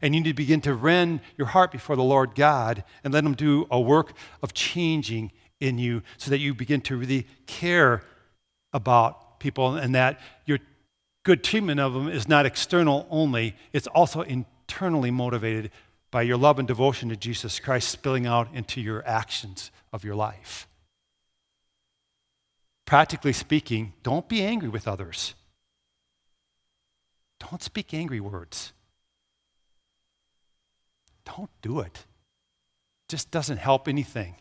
And 0.00 0.14
you 0.14 0.20
need 0.20 0.30
to 0.30 0.34
begin 0.34 0.60
to 0.62 0.74
rend 0.74 1.20
your 1.36 1.48
heart 1.48 1.72
before 1.72 1.96
the 1.96 2.02
Lord 2.02 2.34
God 2.34 2.84
and 3.02 3.12
let 3.12 3.24
Him 3.24 3.34
do 3.34 3.66
a 3.70 3.80
work 3.80 4.12
of 4.42 4.54
changing 4.54 5.32
in 5.60 5.78
you 5.78 6.02
so 6.16 6.30
that 6.30 6.38
you 6.38 6.54
begin 6.54 6.80
to 6.82 6.96
really 6.96 7.26
care 7.46 8.02
about 8.72 9.40
people 9.40 9.74
and 9.74 9.94
that 9.94 10.20
your 10.46 10.58
good 11.28 11.44
treatment 11.44 11.78
of 11.78 11.92
them 11.92 12.08
is 12.08 12.26
not 12.26 12.46
external 12.46 13.06
only, 13.10 13.54
it's 13.74 13.86
also 13.88 14.22
internally 14.22 15.10
motivated 15.10 15.70
by 16.10 16.22
your 16.22 16.38
love 16.38 16.58
and 16.58 16.66
devotion 16.66 17.10
to 17.10 17.16
Jesus 17.16 17.60
Christ 17.60 17.90
spilling 17.90 18.26
out 18.26 18.48
into 18.54 18.80
your 18.80 19.06
actions 19.06 19.70
of 19.92 20.04
your 20.04 20.14
life. 20.14 20.66
Practically 22.86 23.34
speaking, 23.34 23.92
don't 24.02 24.26
be 24.26 24.42
angry 24.42 24.70
with 24.70 24.88
others. 24.88 25.34
Don't 27.40 27.62
speak 27.62 27.92
angry 27.92 28.20
words. 28.20 28.72
Don't 31.26 31.50
do 31.60 31.80
it. 31.80 31.88
it 31.88 32.06
just 33.08 33.30
doesn't 33.30 33.58
help 33.58 33.86
anything. 33.86 34.36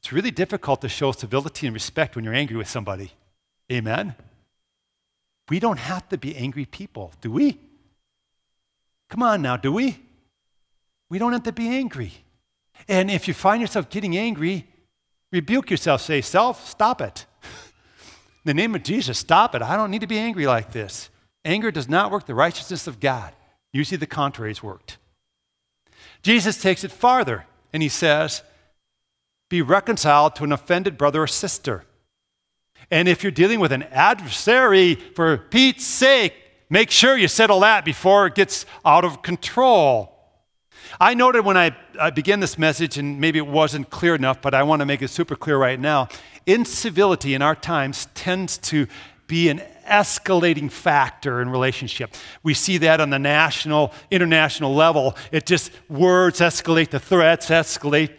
It's 0.00 0.12
really 0.12 0.32
difficult 0.32 0.80
to 0.80 0.88
show 0.88 1.12
civility 1.12 1.68
and 1.68 1.74
respect 1.74 2.16
when 2.16 2.24
you're 2.24 2.34
angry 2.34 2.56
with 2.56 2.68
somebody. 2.68 3.12
Amen? 3.70 4.16
We 5.48 5.60
don't 5.60 5.78
have 5.78 6.08
to 6.08 6.18
be 6.18 6.36
angry 6.36 6.64
people, 6.64 7.12
do 7.20 7.30
we? 7.30 7.58
Come 9.10 9.22
on 9.22 9.42
now, 9.42 9.56
do 9.56 9.72
we? 9.72 9.98
We 11.10 11.18
don't 11.18 11.32
have 11.32 11.42
to 11.44 11.52
be 11.52 11.68
angry. 11.68 12.12
And 12.88 13.10
if 13.10 13.28
you 13.28 13.34
find 13.34 13.60
yourself 13.60 13.90
getting 13.90 14.16
angry, 14.16 14.66
rebuke 15.30 15.70
yourself. 15.70 16.00
Say, 16.00 16.20
Self, 16.20 16.68
stop 16.68 17.00
it. 17.00 17.26
In 17.42 18.46
the 18.46 18.54
name 18.54 18.74
of 18.74 18.82
Jesus, 18.82 19.18
stop 19.18 19.54
it. 19.54 19.62
I 19.62 19.76
don't 19.76 19.90
need 19.90 20.00
to 20.00 20.06
be 20.06 20.18
angry 20.18 20.46
like 20.46 20.72
this. 20.72 21.10
Anger 21.44 21.70
does 21.70 21.88
not 21.88 22.10
work 22.10 22.26
the 22.26 22.34
righteousness 22.34 22.86
of 22.86 23.00
God. 23.00 23.32
Usually 23.72 23.98
the 23.98 24.06
contrary 24.06 24.50
is 24.50 24.62
worked. 24.62 24.98
Jesus 26.22 26.60
takes 26.60 26.84
it 26.84 26.90
farther 26.90 27.44
and 27.72 27.82
he 27.82 27.88
says, 27.88 28.42
be 29.48 29.62
reconciled 29.62 30.34
to 30.36 30.44
an 30.44 30.52
offended 30.52 30.96
brother 30.96 31.22
or 31.22 31.26
sister. 31.26 31.84
And 32.90 33.08
if 33.08 33.22
you're 33.22 33.32
dealing 33.32 33.60
with 33.60 33.72
an 33.72 33.84
adversary, 33.84 34.94
for 35.14 35.38
Pete's 35.38 35.84
sake, 35.84 36.34
make 36.70 36.90
sure 36.90 37.16
you 37.16 37.28
settle 37.28 37.60
that 37.60 37.84
before 37.84 38.26
it 38.26 38.34
gets 38.34 38.66
out 38.84 39.04
of 39.04 39.22
control. 39.22 40.10
I 41.00 41.14
noted 41.14 41.44
when 41.44 41.56
I, 41.56 41.76
I 41.98 42.10
began 42.10 42.40
this 42.40 42.58
message, 42.58 42.98
and 42.98 43.20
maybe 43.20 43.38
it 43.38 43.46
wasn't 43.46 43.90
clear 43.90 44.14
enough, 44.14 44.40
but 44.42 44.54
I 44.54 44.62
want 44.62 44.80
to 44.80 44.86
make 44.86 45.02
it 45.02 45.08
super 45.08 45.36
clear 45.36 45.56
right 45.56 45.80
now. 45.80 46.08
Incivility 46.46 47.34
in 47.34 47.42
our 47.42 47.54
times 47.54 48.06
tends 48.14 48.58
to 48.58 48.86
be 49.26 49.48
an 49.48 49.62
escalating 49.86 50.70
factor 50.70 51.40
in 51.40 51.48
relationship. 51.48 52.14
We 52.42 52.54
see 52.54 52.78
that 52.78 53.00
on 53.00 53.10
the 53.10 53.18
national, 53.18 53.92
international 54.10 54.74
level. 54.74 55.16
It 55.32 55.46
just 55.46 55.70
words 55.88 56.40
escalate, 56.40 56.90
the 56.90 57.00
threats 57.00 57.48
escalate, 57.48 58.12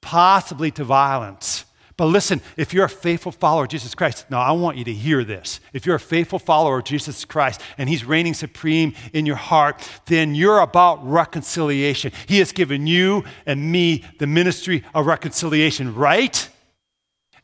possibly 0.00 0.70
to 0.72 0.84
violence. 0.84 1.65
But 1.96 2.06
listen, 2.06 2.42
if 2.58 2.74
you're 2.74 2.84
a 2.84 2.90
faithful 2.90 3.32
follower 3.32 3.64
of 3.64 3.70
Jesus 3.70 3.94
Christ, 3.94 4.26
now 4.30 4.40
I 4.40 4.52
want 4.52 4.76
you 4.76 4.84
to 4.84 4.92
hear 4.92 5.24
this. 5.24 5.60
If 5.72 5.86
you're 5.86 5.96
a 5.96 6.00
faithful 6.00 6.38
follower 6.38 6.78
of 6.78 6.84
Jesus 6.84 7.24
Christ 7.24 7.62
and 7.78 7.88
He's 7.88 8.04
reigning 8.04 8.34
supreme 8.34 8.94
in 9.14 9.24
your 9.24 9.36
heart, 9.36 9.88
then 10.04 10.34
you're 10.34 10.60
about 10.60 11.06
reconciliation. 11.08 12.12
He 12.26 12.38
has 12.38 12.52
given 12.52 12.86
you 12.86 13.24
and 13.46 13.72
me 13.72 14.04
the 14.18 14.26
ministry 14.26 14.84
of 14.94 15.06
reconciliation, 15.06 15.94
right? 15.94 16.48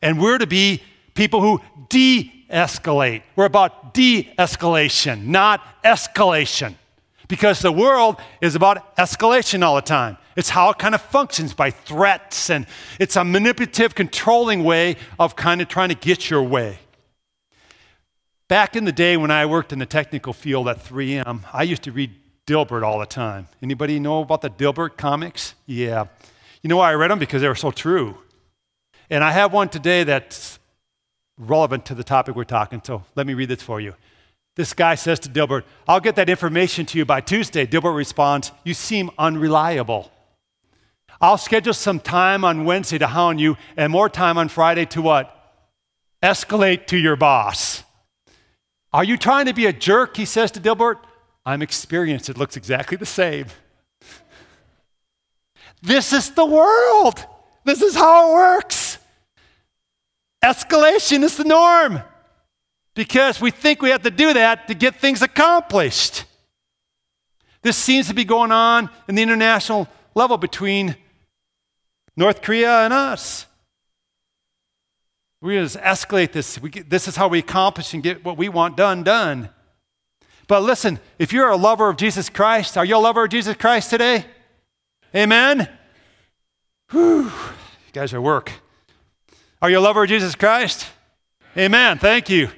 And 0.03 0.21
we're 0.21 0.37
to 0.37 0.47
be 0.47 0.83
people 1.15 1.41
who 1.41 1.59
de 1.89 2.45
escalate. 2.51 3.23
We're 3.35 3.45
about 3.45 3.95
de 3.95 4.31
escalation, 4.37 5.25
not 5.25 5.61
escalation. 5.83 6.75
Because 7.27 7.59
the 7.59 7.71
world 7.71 8.17
is 8.41 8.53
about 8.53 8.95
escalation 8.97 9.63
all 9.63 9.75
the 9.75 9.81
time. 9.81 10.17
It's 10.35 10.49
how 10.49 10.69
it 10.69 10.79
kind 10.79 10.95
of 10.95 11.01
functions 11.01 11.53
by 11.53 11.71
threats, 11.71 12.49
and 12.49 12.65
it's 12.99 13.15
a 13.15 13.23
manipulative, 13.23 13.95
controlling 13.95 14.63
way 14.63 14.97
of 15.19 15.35
kind 15.35 15.61
of 15.61 15.67
trying 15.67 15.89
to 15.89 15.95
get 15.95 16.29
your 16.29 16.43
way. 16.43 16.79
Back 18.47 18.75
in 18.75 18.85
the 18.85 18.91
day 18.91 19.17
when 19.17 19.31
I 19.31 19.45
worked 19.45 19.73
in 19.73 19.79
the 19.79 19.85
technical 19.85 20.33
field 20.33 20.67
at 20.67 20.83
3M, 20.83 21.41
I 21.53 21.63
used 21.63 21.83
to 21.83 21.91
read 21.91 22.11
Dilbert 22.45 22.83
all 22.83 22.99
the 22.99 23.05
time. 23.05 23.47
Anybody 23.61 23.99
know 23.99 24.21
about 24.21 24.41
the 24.41 24.49
Dilbert 24.49 24.97
comics? 24.97 25.55
Yeah. 25.65 26.05
You 26.61 26.67
know 26.67 26.77
why 26.77 26.91
I 26.91 26.95
read 26.95 27.11
them? 27.11 27.19
Because 27.19 27.41
they 27.41 27.47
were 27.47 27.55
so 27.55 27.71
true. 27.71 28.17
And 29.09 29.23
I 29.23 29.31
have 29.31 29.53
one 29.53 29.69
today 29.69 30.03
that's 30.03 30.59
relevant 31.37 31.85
to 31.85 31.95
the 31.95 32.03
topic 32.03 32.35
we're 32.35 32.43
talking, 32.43 32.81
so 32.83 33.03
let 33.15 33.25
me 33.25 33.33
read 33.33 33.49
this 33.49 33.61
for 33.61 33.81
you. 33.81 33.95
This 34.55 34.73
guy 34.73 34.95
says 34.95 35.19
to 35.21 35.29
Dilbert, 35.29 35.63
I'll 35.87 35.99
get 35.99 36.15
that 36.17 36.29
information 36.29 36.85
to 36.87 36.97
you 36.97 37.05
by 37.05 37.21
Tuesday. 37.21 37.65
Dilbert 37.65 37.95
responds, 37.95 38.51
You 38.63 38.75
seem 38.75 39.09
unreliable. 39.17 40.11
I'll 41.23 41.37
schedule 41.37 41.73
some 41.73 42.01
time 42.01 42.43
on 42.43 42.65
Wednesday 42.65 42.97
to 42.97 43.07
hound 43.07 43.39
you 43.39 43.55
and 43.77 43.93
more 43.93 44.09
time 44.09 44.37
on 44.37 44.49
Friday 44.49 44.85
to 44.87 45.01
what? 45.01 45.33
Escalate 46.21 46.85
to 46.87 46.97
your 46.97 47.15
boss. 47.15 47.81
Are 48.91 49.05
you 49.05 49.15
trying 49.15 49.45
to 49.45 49.53
be 49.53 49.65
a 49.65 49.71
jerk? 49.71 50.17
He 50.17 50.25
says 50.25 50.51
to 50.51 50.59
Dilbert. 50.59 50.97
I'm 51.45 51.61
experienced. 51.61 52.29
It 52.29 52.37
looks 52.37 52.57
exactly 52.57 52.97
the 52.97 53.05
same. 53.05 53.45
this 55.81 56.11
is 56.11 56.31
the 56.31 56.45
world. 56.45 57.25
This 57.63 57.81
is 57.81 57.95
how 57.95 58.29
it 58.29 58.33
works. 58.33 58.97
Escalation 60.43 61.23
is 61.23 61.37
the 61.37 61.45
norm 61.45 62.01
because 62.95 63.39
we 63.39 63.49
think 63.49 63.81
we 63.81 63.91
have 63.91 64.03
to 64.03 64.11
do 64.11 64.33
that 64.33 64.67
to 64.67 64.73
get 64.73 64.97
things 64.97 65.21
accomplished. 65.21 66.25
This 67.61 67.77
seems 67.77 68.09
to 68.09 68.13
be 68.13 68.25
going 68.25 68.51
on 68.51 68.89
in 69.07 69.15
the 69.15 69.23
international 69.23 69.87
level 70.15 70.37
between 70.37 70.97
North 72.15 72.41
Korea 72.41 72.81
and 72.81 72.93
us. 72.93 73.45
We 75.41 75.55
just 75.55 75.77
escalate 75.77 76.31
this. 76.31 76.57
Get, 76.57 76.89
this 76.89 77.07
is 77.07 77.15
how 77.15 77.27
we 77.27 77.39
accomplish 77.39 77.93
and 77.93 78.01
get 78.01 78.23
what 78.23 78.37
we 78.37 78.49
want 78.49 78.77
done, 78.77 79.03
done. 79.03 79.49
But 80.47 80.63
listen, 80.63 80.99
if 81.19 81.33
you're 81.33 81.49
a 81.49 81.57
lover 81.57 81.89
of 81.89 81.97
Jesus 81.97 82.29
Christ, 82.29 82.77
are 82.77 82.85
you 82.85 82.95
a 82.95 82.99
lover 82.99 83.25
of 83.25 83.29
Jesus 83.29 83.55
Christ 83.57 83.89
today? 83.89 84.25
Amen? 85.15 85.69
Whew, 86.91 87.25
you 87.25 87.31
guys 87.91 88.13
are 88.13 88.21
work. 88.21 88.51
Are 89.61 89.69
you 89.69 89.79
a 89.79 89.81
lover 89.81 90.03
of 90.03 90.09
Jesus 90.09 90.35
Christ? 90.35 90.87
Amen. 91.57 91.97
Thank 91.97 92.29
you 92.29 92.49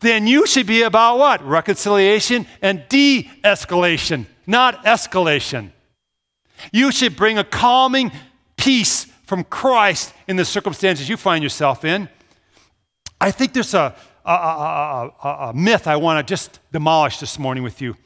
then 0.00 0.26
you 0.26 0.46
should 0.46 0.66
be 0.66 0.82
about 0.82 1.18
what? 1.18 1.44
Reconciliation 1.44 2.46
and 2.60 2.84
de 2.88 3.30
escalation, 3.44 4.26
not 4.46 4.84
escalation. 4.84 5.70
You 6.72 6.90
should 6.90 7.16
bring 7.16 7.38
a 7.38 7.44
calming 7.44 8.12
peace 8.66 9.04
from 9.26 9.44
Christ 9.44 10.12
in 10.26 10.34
the 10.34 10.44
circumstances 10.44 11.08
you 11.08 11.16
find 11.16 11.40
yourself 11.44 11.84
in. 11.84 12.08
I 13.20 13.30
think 13.30 13.52
there's 13.52 13.74
a, 13.74 13.94
a, 14.24 14.30
a, 14.32 15.28
a 15.28 15.52
myth 15.54 15.86
I 15.86 15.94
want 15.94 16.18
to 16.18 16.28
just 16.28 16.58
demolish 16.72 17.20
this 17.20 17.38
morning 17.38 17.62
with 17.62 17.80
you. 17.80 17.96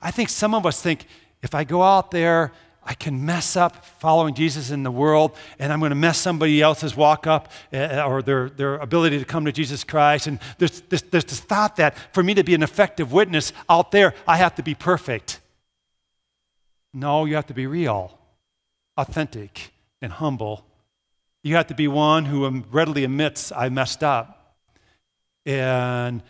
I 0.00 0.12
think 0.12 0.28
some 0.28 0.54
of 0.54 0.64
us 0.66 0.80
think 0.80 1.04
if 1.42 1.52
I 1.52 1.64
go 1.64 1.82
out 1.82 2.12
there 2.12 2.52
I 2.84 2.94
can 2.94 3.26
mess 3.26 3.56
up 3.56 3.84
following 3.84 4.34
Jesus 4.34 4.70
in 4.70 4.82
the 4.82 4.90
world, 4.90 5.36
and 5.58 5.70
I'm 5.72 5.80
going 5.80 5.90
to 5.90 5.96
mess 5.96 6.16
somebody 6.16 6.62
else's 6.62 6.96
walk 6.96 7.26
up 7.26 7.52
uh, 7.70 8.02
or 8.06 8.22
their, 8.22 8.48
their 8.48 8.76
ability 8.76 9.18
to 9.18 9.26
come 9.26 9.44
to 9.44 9.52
Jesus 9.52 9.84
Christ. 9.84 10.26
And 10.26 10.38
there's 10.56 10.80
this, 10.82 11.02
there's 11.02 11.26
this 11.26 11.40
thought 11.40 11.76
that 11.76 11.94
for 12.14 12.22
me 12.22 12.32
to 12.32 12.42
be 12.42 12.54
an 12.54 12.62
effective 12.62 13.12
witness 13.12 13.52
out 13.68 13.90
there, 13.90 14.14
I 14.26 14.38
have 14.38 14.54
to 14.54 14.62
be 14.62 14.74
perfect. 14.74 15.40
No, 16.94 17.26
you 17.26 17.34
have 17.34 17.48
to 17.48 17.54
be 17.54 17.66
real, 17.66 18.18
authentic, 18.96 19.70
and 20.00 20.12
humble. 20.12 20.64
You 21.42 21.56
have 21.56 21.66
to 21.68 21.74
be 21.74 21.88
one 21.88 22.24
who 22.24 22.48
readily 22.70 23.04
admits, 23.04 23.52
I 23.52 23.68
messed 23.68 24.02
up. 24.02 24.56
And 25.46 26.22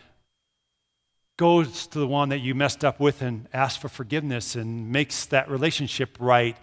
goes 1.38 1.87
to 1.87 1.98
the 1.98 2.07
one 2.07 2.28
that 2.28 2.40
you 2.40 2.54
messed 2.54 2.85
up 2.85 3.00
with 3.00 3.22
and 3.22 3.48
asks 3.52 3.81
for 3.81 3.88
forgiveness 3.88 4.54
and 4.54 4.90
makes 4.90 5.24
that 5.26 5.48
relationship 5.48 6.16
right. 6.20 6.57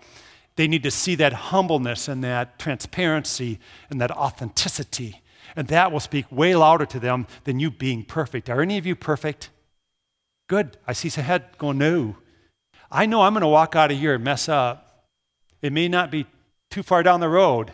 They 0.58 0.68
need 0.68 0.84
to 0.84 0.92
see 0.92 1.16
that 1.16 1.34
humbleness 1.34 2.08
and 2.08 2.24
that 2.24 2.60
transparency 2.60 3.60
and 3.90 4.00
that 4.02 4.12
authenticity. 4.12 5.22
And 5.56 5.70
that 5.70 5.92
will 5.92 6.00
speak 6.02 6.26
way 6.30 6.56
louder 6.56 6.86
to 6.88 7.00
them 7.00 7.26
than 7.46 7.60
you 7.60 7.72
being 7.72 8.04
perfect. 8.04 8.50
Are 8.50 8.62
any 8.62 8.78
of 8.78 8.86
you 8.86 8.96
perfect? 8.96 9.50
Good. 10.48 10.78
I 10.86 10.94
see 10.94 11.10
some 11.10 11.24
head 11.24 11.58
going, 11.58 11.78
no. 11.78 12.18
I 12.92 13.06
know 13.06 13.22
I'm 13.22 13.34
going 13.34 13.42
to 13.42 13.48
walk 13.48 13.76
out 13.76 13.92
of 13.92 13.98
here 13.98 14.16
and 14.16 14.24
mess 14.24 14.48
up. 14.50 15.08
It 15.62 15.72
may 15.74 15.88
not 15.88 16.12
be 16.12 16.26
too 16.76 16.84
far 16.84 17.02
down 17.02 17.22
the 17.22 17.30
road 17.30 17.72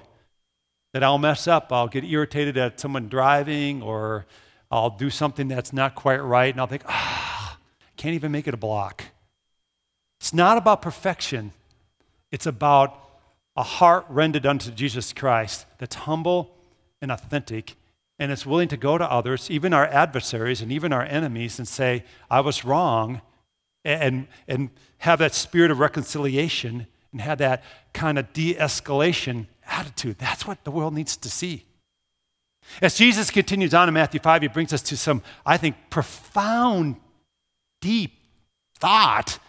that 0.93 1.03
I'll 1.03 1.17
mess 1.17 1.47
up. 1.47 1.73
I'll 1.73 1.87
get 1.87 2.03
irritated 2.03 2.55
at 2.55 2.79
someone 2.79 3.09
driving 3.09 3.81
or 3.81 4.27
I'll 4.69 4.91
do 4.91 5.09
something 5.09 5.47
that's 5.47 5.73
not 5.73 5.95
quite 5.95 6.17
right 6.17 6.53
and 6.53 6.61
I'll 6.61 6.67
think, 6.67 6.83
ah, 6.85 7.57
can't 7.97 8.13
even 8.13 8.31
make 8.31 8.47
it 8.47 8.53
a 8.53 8.57
block. 8.57 9.05
It's 10.19 10.35
not 10.35 10.59
about 10.59 10.83
perfection, 10.83 11.51
it's 12.31 12.45
about 12.45 12.95
a 13.55 13.63
heart 13.63 14.05
rendered 14.07 14.45
unto 14.45 14.69
Jesus 14.69 15.13
Christ 15.13 15.65
that's 15.79 15.95
humble 15.95 16.55
and 17.01 17.11
authentic 17.11 17.73
and 18.19 18.31
it's 18.31 18.45
willing 18.45 18.67
to 18.67 18.77
go 18.77 18.99
to 18.99 19.11
others, 19.11 19.49
even 19.49 19.73
our 19.73 19.87
adversaries 19.87 20.61
and 20.61 20.71
even 20.71 20.93
our 20.93 21.01
enemies, 21.01 21.57
and 21.57 21.67
say, 21.67 22.03
I 22.29 22.41
was 22.41 22.63
wrong, 22.63 23.21
and, 23.83 24.27
and 24.47 24.69
have 24.99 25.17
that 25.17 25.33
spirit 25.33 25.71
of 25.71 25.79
reconciliation 25.79 26.85
and 27.12 27.21
had 27.21 27.38
that 27.39 27.63
kind 27.93 28.17
of 28.17 28.32
de 28.34 28.56
escalation 28.56 29.47
attitude. 29.67 30.17
That's 30.17 30.45
what 30.45 30.63
the 30.63 30.71
world 30.71 30.93
needs 30.93 31.17
to 31.17 31.30
see. 31.30 31.65
As 32.82 32.95
Jesus 32.95 33.32
continues 33.32 33.74
on 33.74 33.88
in 33.88 33.93
Matthew 33.93 34.19
5, 34.19 34.43
he 34.43 34.47
brings 34.47 34.71
us 34.71 34.82
to 34.84 34.97
some, 34.97 35.21
I 35.45 35.58
think, 35.58 35.76
profound, 35.89 36.97
deep 37.82 38.17
thought 38.78 39.39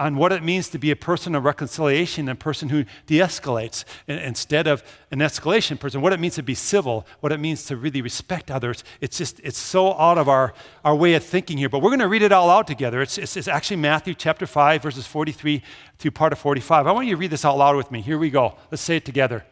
on 0.00 0.16
what 0.16 0.32
it 0.32 0.42
means 0.42 0.70
to 0.70 0.78
be 0.78 0.90
a 0.90 0.96
person 0.96 1.34
of 1.34 1.44
reconciliation, 1.44 2.26
and 2.26 2.38
a 2.38 2.42
person 2.42 2.70
who 2.70 2.84
de 3.04 3.18
escalates 3.18 3.84
instead 4.08 4.66
of 4.66 4.82
an 5.10 5.18
escalation 5.18 5.78
person, 5.78 6.00
what 6.00 6.14
it 6.14 6.18
means 6.18 6.36
to 6.36 6.42
be 6.42 6.54
civil, 6.54 7.06
what 7.20 7.30
it 7.32 7.38
means 7.38 7.66
to 7.66 7.76
really 7.76 8.00
respect 8.00 8.50
others. 8.50 8.82
It's 9.02 9.18
just, 9.18 9.40
it's 9.40 9.58
so 9.58 9.92
out 9.92 10.16
of 10.16 10.26
our, 10.26 10.54
our 10.86 10.96
way 10.96 11.12
of 11.14 11.22
thinking 11.22 11.58
here. 11.58 11.68
But 11.68 11.80
we're 11.80 11.90
going 11.90 12.00
to 12.00 12.08
read 12.08 12.22
it 12.22 12.32
all 12.32 12.48
out 12.48 12.66
together. 12.66 13.02
It's, 13.02 13.18
it's, 13.18 13.36
it's 13.36 13.46
actually 13.46 13.76
Matthew 13.76 14.14
chapter 14.14 14.46
5, 14.46 14.82
verses 14.82 15.06
43 15.06 15.62
through 15.98 16.10
part 16.12 16.32
of 16.32 16.38
45. 16.38 16.86
I 16.86 16.92
want 16.92 17.06
you 17.06 17.14
to 17.14 17.20
read 17.20 17.30
this 17.30 17.44
out 17.44 17.58
loud 17.58 17.76
with 17.76 17.90
me. 17.90 18.00
Here 18.00 18.16
we 18.16 18.30
go. 18.30 18.56
Let's 18.70 18.82
say 18.82 18.96
it 18.96 19.04
together. 19.04 19.44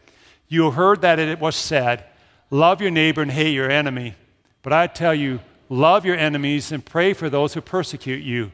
You 0.49 0.71
heard 0.71 1.03
that 1.03 1.19
it 1.19 1.41
was 1.41 1.57
said, 1.57 2.07
Love 2.51 2.81
your 2.81 2.91
neighbor 2.91 3.21
and 3.21 3.31
hate 3.31 3.53
your 3.53 3.71
enemy. 3.71 4.15
But 4.63 4.73
I 4.73 4.87
tell 4.87 5.15
you, 5.15 5.41
love 5.69 6.07
your 6.07 6.17
enemies 6.17 6.73
and 6.73 6.83
pray 6.83 7.13
for 7.13 7.29
those 7.29 7.53
who 7.53 7.61
persecute 7.61 8.25
you 8.25 8.53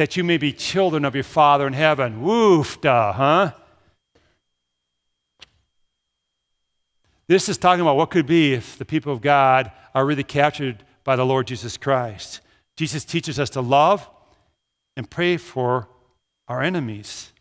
that 0.00 0.16
you 0.16 0.24
may 0.24 0.38
be 0.38 0.50
children 0.50 1.04
of 1.04 1.14
your 1.14 1.22
Father 1.22 1.66
in 1.66 1.74
heaven. 1.74 2.22
Woof, 2.22 2.80
duh, 2.80 3.12
huh? 3.12 3.52
This 7.26 7.50
is 7.50 7.58
talking 7.58 7.82
about 7.82 7.98
what 7.98 8.08
could 8.08 8.24
be 8.24 8.54
if 8.54 8.78
the 8.78 8.86
people 8.86 9.12
of 9.12 9.20
God 9.20 9.70
are 9.94 10.06
really 10.06 10.24
captured 10.24 10.84
by 11.04 11.16
the 11.16 11.26
Lord 11.26 11.46
Jesus 11.46 11.76
Christ. 11.76 12.40
Jesus 12.78 13.04
teaches 13.04 13.38
us 13.38 13.50
to 13.50 13.60
love 13.60 14.08
and 14.96 15.10
pray 15.10 15.36
for 15.36 15.86
our 16.48 16.62
enemies. 16.62 17.32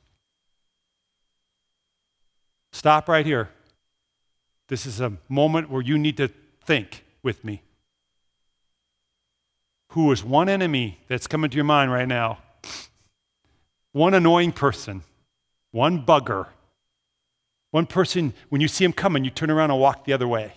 Stop 2.73 3.07
right 3.07 3.25
here. 3.25 3.47
This 4.67 4.85
is 4.85 4.99
a 4.99 5.13
moment 5.29 5.69
where 5.69 5.81
you 5.81 5.97
need 5.97 6.17
to 6.17 6.27
think 6.65 7.05
with 7.23 7.45
me 7.45 7.61
who 9.93 10.11
is 10.11 10.23
one 10.23 10.49
enemy 10.49 10.99
that's 11.07 11.25
coming 11.25 11.49
to 11.49 11.55
your 11.55 11.63
mind 11.63 11.91
right 11.91 12.07
now? 12.07 12.39
One 13.91 14.13
annoying 14.13 14.51
person, 14.51 15.03
one 15.71 16.05
bugger, 16.05 16.47
one 17.71 17.85
person, 17.85 18.33
when 18.49 18.61
you 18.61 18.67
see 18.67 18.83
him 18.83 18.93
coming, 18.93 19.23
you 19.23 19.29
turn 19.29 19.51
around 19.51 19.71
and 19.71 19.79
walk 19.79 20.05
the 20.05 20.13
other 20.13 20.27
way. 20.27 20.53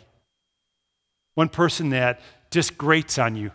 One 1.34 1.48
person 1.48 1.90
that 1.90 2.20
just 2.50 2.78
grates 2.78 3.18
on 3.18 3.36
you. 3.36 3.52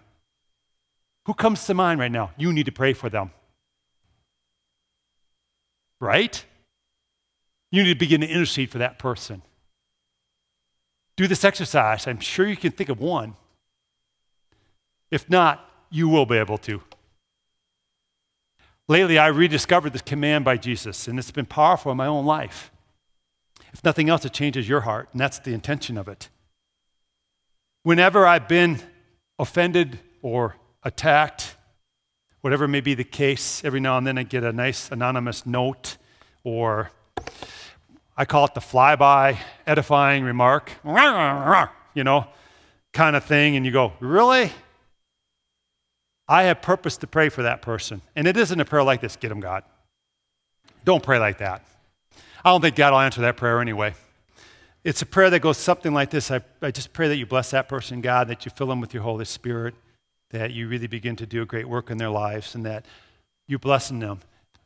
Who 1.25 1.33
comes 1.33 1.65
to 1.65 1.73
mind 1.73 1.99
right 1.99 2.11
now? 2.11 2.31
You 2.37 2.53
need 2.53 2.67
to 2.67 2.71
pray 2.71 2.93
for 2.93 3.09
them. 3.09 3.31
Right? 5.99 6.43
You 7.71 7.83
need 7.83 7.93
to 7.93 7.99
begin 7.99 8.21
to 8.21 8.27
intercede 8.27 8.69
for 8.69 8.77
that 8.77 8.99
person. 8.99 9.41
Do 11.15 11.27
this 11.27 11.43
exercise. 11.43 12.07
I'm 12.07 12.19
sure 12.19 12.47
you 12.47 12.55
can 12.55 12.71
think 12.71 12.89
of 12.89 12.99
one. 12.99 13.35
If 15.09 15.29
not, 15.29 15.69
you 15.89 16.07
will 16.07 16.25
be 16.25 16.37
able 16.37 16.59
to. 16.59 16.81
Lately, 18.89 19.17
I 19.17 19.27
rediscovered 19.27 19.91
this 19.91 20.01
command 20.01 20.45
by 20.45 20.55
Jesus, 20.55 21.09
and 21.09 21.19
it's 21.19 21.31
been 21.31 21.45
powerful 21.45 21.91
in 21.91 21.97
my 21.97 22.07
own 22.07 22.25
life. 22.25 22.71
If 23.73 23.83
nothing 23.83 24.07
else, 24.07 24.23
it 24.23 24.31
changes 24.31 24.69
your 24.69 24.81
heart, 24.81 25.09
and 25.11 25.19
that's 25.19 25.39
the 25.39 25.53
intention 25.53 25.97
of 25.97 26.07
it. 26.07 26.29
Whenever 27.83 28.25
I've 28.25 28.47
been 28.47 28.79
offended 29.37 29.99
or 30.21 30.55
attacked, 30.83 31.55
whatever 32.39 32.65
may 32.65 32.79
be 32.79 32.93
the 32.93 33.03
case, 33.03 33.61
every 33.65 33.81
now 33.81 33.97
and 33.97 34.07
then 34.07 34.17
I 34.17 34.23
get 34.23 34.45
a 34.45 34.53
nice 34.53 34.89
anonymous 34.89 35.45
note, 35.45 35.97
or 36.45 36.91
I 38.15 38.23
call 38.23 38.45
it 38.45 38.53
the 38.53 38.61
flyby 38.61 39.37
edifying 39.65 40.23
remark, 40.23 40.71
you 41.93 42.05
know, 42.05 42.27
kind 42.93 43.17
of 43.17 43.25
thing, 43.25 43.57
and 43.57 43.65
you 43.65 43.71
go, 43.73 43.91
Really? 43.99 44.49
I 46.27 46.43
have 46.43 46.61
purpose 46.61 46.97
to 46.97 47.07
pray 47.07 47.29
for 47.29 47.43
that 47.43 47.61
person. 47.61 48.01
And 48.15 48.27
it 48.27 48.35
isn't 48.35 48.59
a 48.59 48.65
prayer 48.65 48.83
like 48.83 49.01
this 49.01 49.15
get 49.15 49.29
them, 49.29 49.39
God. 49.39 49.63
Don't 50.83 51.03
pray 51.03 51.19
like 51.19 51.37
that. 51.39 51.65
I 52.43 52.49
don't 52.49 52.61
think 52.61 52.75
God 52.75 52.93
will 52.93 52.99
answer 52.99 53.21
that 53.21 53.37
prayer 53.37 53.59
anyway. 53.61 53.93
It's 54.83 55.01
a 55.01 55.05
prayer 55.05 55.29
that 55.29 55.41
goes 55.41 55.57
something 55.57 55.93
like 55.93 56.11
this 56.11 56.31
I, 56.31 56.41
I 56.61 56.71
just 56.71 56.93
pray 56.93 57.07
that 57.09 57.17
you 57.17 57.25
bless 57.25 57.51
that 57.51 57.67
person, 57.67 57.99
God, 58.01 58.29
that 58.29 58.45
you 58.45 58.51
fill 58.51 58.67
them 58.67 58.79
with 58.79 58.93
your 58.93 59.03
Holy 59.03 59.25
Spirit, 59.25 59.75
that 60.29 60.51
you 60.51 60.67
really 60.67 60.87
begin 60.87 61.15
to 61.17 61.25
do 61.25 61.41
a 61.41 61.45
great 61.45 61.67
work 61.67 61.91
in 61.91 61.97
their 61.97 62.09
lives, 62.09 62.55
and 62.55 62.65
that 62.65 62.85
you 63.47 63.59
blessing 63.59 63.99
them. 63.99 64.19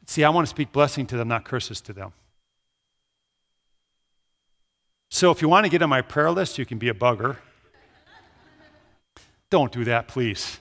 See, 0.06 0.24
I 0.24 0.30
want 0.30 0.45
to 0.45 0.50
speak 0.50 0.71
blessing 0.71 1.08
to 1.08 1.17
them, 1.17 1.28
not 1.28 1.43
curses 1.43 1.82
to 1.82 1.93
them. 1.93 2.13
So 5.10 5.32
if 5.32 5.41
you 5.41 5.50
want 5.50 5.65
to 5.65 5.69
get 5.69 5.82
on 5.82 5.89
my 5.89 6.02
prayer 6.02 6.32
list, 6.32 6.58
you 6.58 6.65
can 6.65 6.78
be 6.78 6.89
a 6.89 6.93
bugger. 6.93 7.38
Don't 9.50 9.71
do 9.71 9.84
that, 9.84 10.08
please. 10.08 10.61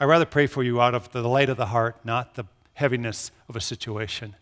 I 0.00 0.04
rather 0.04 0.24
pray 0.24 0.46
for 0.46 0.62
you 0.62 0.80
out 0.80 0.94
of 0.94 1.10
the 1.12 1.28
light 1.28 1.48
of 1.48 1.56
the 1.56 1.66
heart, 1.66 2.04
not 2.04 2.34
the 2.34 2.44
heaviness 2.74 3.30
of 3.48 3.56
a 3.56 3.60
situation. 3.60 4.36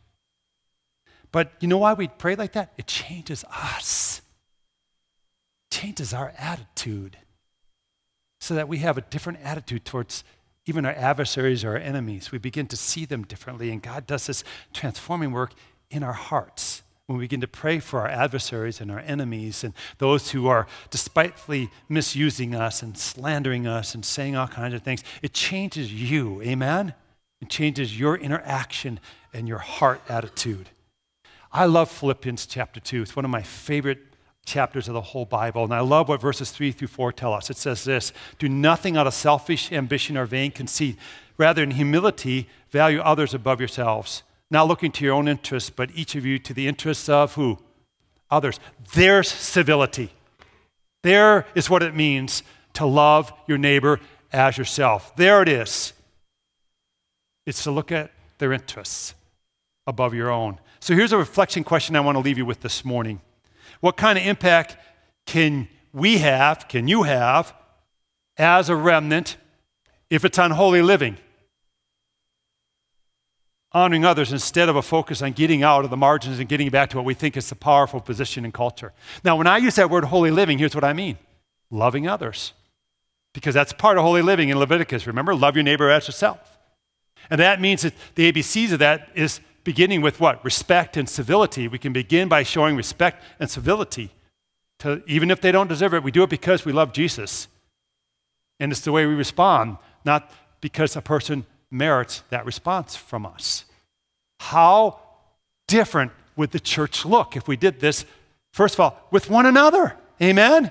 But 1.33 1.53
you 1.61 1.69
know 1.69 1.79
why 1.79 1.95
we 1.95 2.09
pray 2.09 2.35
like 2.35 2.53
that? 2.53 2.73
It 2.77 2.87
changes 2.87 3.45
us. 3.45 4.23
It 5.71 5.75
changes 5.75 6.13
our 6.13 6.33
attitude 6.39 7.19
so 8.41 8.55
that 8.55 8.69
we 8.69 8.79
have 8.79 8.99
a 8.99 9.03
different 9.03 9.41
attitude 9.43 9.85
towards 9.85 10.25
even 10.67 10.85
our 10.85 10.93
adversaries 10.93 11.65
or 11.65 11.71
our 11.71 11.77
enemies. 11.77 12.33
We 12.33 12.39
begin 12.39 12.67
to 12.69 12.77
see 12.77 13.05
them 13.05 13.25
differently, 13.25 13.71
and 13.71 13.83
God 13.83 14.07
does 14.07 14.27
this 14.27 14.45
transforming 14.73 15.33
work 15.33 15.53
in 15.91 16.03
our 16.03 16.13
hearts 16.13 16.83
when 17.07 17.19
we 17.19 17.25
begin 17.25 17.41
to 17.41 17.49
pray 17.49 17.79
for 17.79 18.01
our 18.01 18.09
adversaries 18.09 18.81
and 18.81 18.91
our 18.91 18.99
enemies 18.99 19.63
and 19.63 19.75
those 19.99 20.33
who 20.33 20.49
are 20.49 20.67
despitefully 20.91 21.71
misusing 21.89 22.55
us 22.55 22.83
and 22.83 22.99
slandering 22.99 23.67
us 23.67 23.95
and 23.95 24.05
saying 24.05 24.35
all 24.35 24.49
kinds 24.49 24.75
of 24.75 24.83
things, 24.83 25.05
it 25.23 25.33
changes 25.33 25.93
you. 25.93 26.43
Amen? 26.43 26.95
It 27.41 27.49
changes 27.49 27.99
your 27.99 28.17
interaction 28.17 28.99
and 29.33 29.47
your 29.47 29.59
heart 29.59 30.01
attitude. 30.09 30.71
I 31.53 31.67
love 31.67 31.91
Philippians 31.91 32.45
chapter 32.47 32.81
2. 32.81 33.03
It's 33.03 33.15
one 33.15 33.25
of 33.25 33.31
my 33.31 33.43
favorite 33.43 33.99
chapters 34.45 34.89
of 34.89 34.95
the 34.95 35.01
whole 35.01 35.25
Bible. 35.25 35.63
And 35.63 35.75
I 35.75 35.81
love 35.81 36.09
what 36.09 36.21
verses 36.21 36.51
3 36.51 36.73
through 36.73 36.89
4 36.89 37.13
tell 37.13 37.33
us. 37.33 37.51
It 37.51 37.57
says 37.57 37.85
this 37.85 38.13
Do 38.41 38.49
nothing 38.49 38.97
out 38.97 39.07
of 39.07 39.15
selfish 39.15 39.71
ambition 39.71 40.17
or 40.17 40.27
vain 40.27 40.51
conceit. 40.51 40.97
Rather, 41.39 41.63
in 41.63 41.73
humility, 41.73 42.49
value 42.71 43.01
others 43.01 43.33
above 43.33 43.61
yourselves 43.61 44.23
not 44.51 44.69
looking 44.69 44.93
to 44.93 45.05
your 45.05 45.15
own 45.15 45.29
interests, 45.29 45.71
but 45.71 45.91
each 45.95 46.15
of 46.15 46.25
you 46.25 46.39
to 46.39 46.55
the 46.55 46.69
interests 46.69 47.09
of 47.09 47.35
who? 47.35 47.59
Others. 48.31 48.61
There's 48.95 49.29
civility. 49.29 50.11
There 51.03 51.47
is 51.55 51.71
what 51.71 51.83
it 51.83 51.95
means 51.95 52.43
to 52.75 52.87
love 52.87 53.33
your 53.47 53.59
neighbor 53.59 54.01
as 54.33 54.59
yourself. 54.59 55.15
There 55.17 55.43
it 55.43 55.49
is. 55.49 55.93
It's 57.47 57.63
to 57.65 57.71
look 57.71 57.93
at 57.93 58.11
their 58.39 58.53
interests 58.53 59.15
above 59.87 60.15
your 60.15 60.31
own. 60.31 60.59
So 60.81 60.95
here's 60.95 61.13
a 61.13 61.19
reflection 61.19 61.65
question 61.65 61.97
I 61.97 62.01
want 62.01 62.17
to 62.17 62.21
leave 62.21 62.39
you 62.39 62.45
with 62.45 62.61
this 62.61 62.85
morning. 62.85 63.21
What 63.81 63.97
kind 63.97 64.19
of 64.19 64.27
impact 64.27 64.77
can 65.27 65.69
we 65.93 66.19
have, 66.19 66.69
can 66.69 66.89
you 66.89 67.05
have, 67.05 67.55
as 68.37 68.69
a 68.69 68.77
remnant 68.77 69.37
if 70.11 70.25
it's 70.25 70.39
on 70.39 70.53
holy 70.53 70.83
living? 70.83 71.19
Honoring 73.77 74.07
others 74.07 74.33
instead 74.33 74.71
of 74.71 74.77
a 74.77 74.81
focus 74.81 75.21
on 75.21 75.33
getting 75.33 75.63
out 75.63 75.85
of 75.85 75.91
the 75.91 75.97
margins 75.99 76.39
and 76.39 76.49
getting 76.49 76.71
back 76.71 76.89
to 76.89 76.97
what 76.97 77.05
we 77.05 77.13
think 77.13 77.37
is 77.37 77.51
the 77.51 77.55
powerful 77.55 78.01
position 78.01 78.43
in 78.47 78.51
culture. 78.51 78.91
Now, 79.23 79.37
when 79.37 79.47
I 79.47 79.59
use 79.59 79.75
that 79.75 79.91
word 79.91 80.05
holy 80.05 80.31
living, 80.31 80.57
here's 80.57 80.75
what 80.75 80.83
I 80.83 80.95
mean 80.95 81.19
loving 81.71 82.09
others. 82.09 82.55
Because 83.35 83.53
that's 83.53 83.75
part 83.75 83.99
of 83.99 84.03
holy 84.03 84.23
living 84.23 84.49
in 84.49 84.59
Leviticus. 84.59 85.07
Remember, 85.07 85.35
love 85.35 85.57
your 85.57 85.63
neighbor 85.63 85.91
as 85.91 86.09
yourself. 86.09 86.59
And 87.29 87.39
that 87.39 87.61
means 87.61 87.83
that 87.83 87.93
the 88.15 88.33
ABCs 88.33 88.73
of 88.73 88.79
that 88.79 89.11
is 89.15 89.41
beginning 89.63 90.01
with 90.01 90.21
what? 90.21 90.43
Respect 90.43 90.97
and 90.97 91.07
civility. 91.07 91.69
We 91.69 91.79
can 91.79 91.93
begin 91.93 92.29
by 92.29 92.45
showing 92.45 92.77
respect 92.77 93.23
and 93.39 93.51
civility 93.51 94.11
to, 94.79 95.03
even 95.07 95.31
if 95.31 95.43
they 95.43 95.53
don't 95.53 95.69
deserve 95.69 95.93
it, 95.93 96.03
we 96.03 96.11
do 96.11 96.23
it 96.23 96.31
because 96.31 96.65
we 96.65 96.73
love 96.73 96.95
Jesus. 96.95 97.47
And 98.59 98.73
it's 98.73 98.81
the 98.81 98.93
way 98.93 99.05
we 99.05 99.15
respond, 99.15 99.77
not 100.03 100.31
because 100.63 100.97
a 100.97 101.03
person 101.03 101.45
merits 101.77 102.23
that 102.31 102.47
response 102.47 102.97
from 102.97 103.27
us. 103.27 103.65
How 104.41 105.01
different 105.67 106.13
would 106.37 106.51
the 106.51 106.61
church 106.61 107.05
look 107.05 107.37
if 107.37 107.49
we 107.49 107.57
did 107.57 107.81
this, 107.81 108.05
first 108.53 108.75
of 108.75 108.81
all, 108.81 109.01
with 109.11 109.31
one 109.31 109.47
another? 109.47 109.97
Amen? 110.23 110.71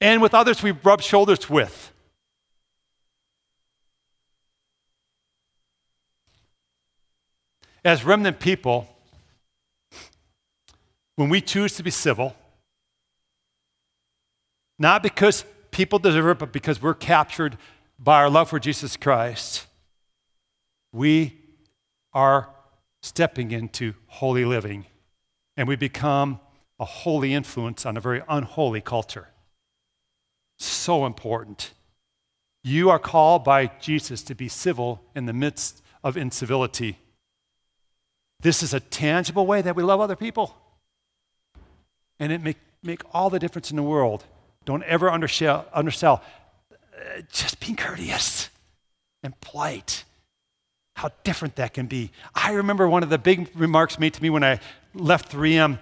And 0.00 0.20
with 0.20 0.34
others 0.34 0.62
we 0.62 0.72
rub 0.72 1.02
shoulders 1.02 1.48
with. 1.48 1.90
As 7.84 8.04
remnant 8.04 8.38
people, 8.38 8.88
when 11.16 11.28
we 11.28 11.40
choose 11.40 11.76
to 11.76 11.82
be 11.82 11.90
civil, 11.90 12.36
not 14.78 15.02
because 15.02 15.44
people 15.70 15.98
deserve 15.98 16.26
it, 16.28 16.38
but 16.38 16.52
because 16.52 16.80
we're 16.80 16.94
captured 16.94 17.58
by 17.98 18.20
our 18.20 18.30
love 18.30 18.50
for 18.50 18.58
Jesus 18.58 18.96
Christ, 18.96 19.66
we 20.92 21.38
are 22.12 22.50
stepping 23.02 23.50
into 23.50 23.94
holy 24.06 24.44
living 24.44 24.86
and 25.56 25.66
we 25.66 25.76
become 25.76 26.40
a 26.78 26.84
holy 26.84 27.34
influence 27.34 27.84
on 27.84 27.96
a 27.96 28.00
very 28.00 28.22
unholy 28.28 28.80
culture. 28.80 29.28
So 30.58 31.06
important. 31.06 31.72
You 32.62 32.90
are 32.90 32.98
called 32.98 33.44
by 33.44 33.66
Jesus 33.80 34.22
to 34.24 34.34
be 34.34 34.48
civil 34.48 35.02
in 35.14 35.26
the 35.26 35.32
midst 35.32 35.82
of 36.04 36.16
incivility. 36.16 36.98
This 38.40 38.62
is 38.62 38.74
a 38.74 38.80
tangible 38.80 39.46
way 39.46 39.62
that 39.62 39.76
we 39.76 39.82
love 39.82 40.00
other 40.00 40.16
people. 40.16 40.56
And 42.18 42.32
it 42.32 42.42
make, 42.42 42.58
make 42.82 43.02
all 43.12 43.30
the 43.30 43.38
difference 43.38 43.70
in 43.70 43.76
the 43.76 43.82
world. 43.82 44.24
Don't 44.64 44.84
ever 44.84 45.10
undersell. 45.10 45.66
undersell. 45.72 46.22
Uh, 46.70 47.22
just 47.32 47.58
being 47.58 47.76
courteous 47.76 48.48
and 49.22 49.40
polite. 49.40 50.04
How 50.94 51.10
different 51.24 51.56
that 51.56 51.74
can 51.74 51.86
be. 51.86 52.10
I 52.34 52.52
remember 52.52 52.88
one 52.88 53.02
of 53.02 53.10
the 53.10 53.18
big 53.18 53.50
remarks 53.54 53.98
made 53.98 54.14
to 54.14 54.22
me 54.22 54.30
when 54.30 54.44
I 54.44 54.60
left 54.94 55.32
3M 55.32 55.78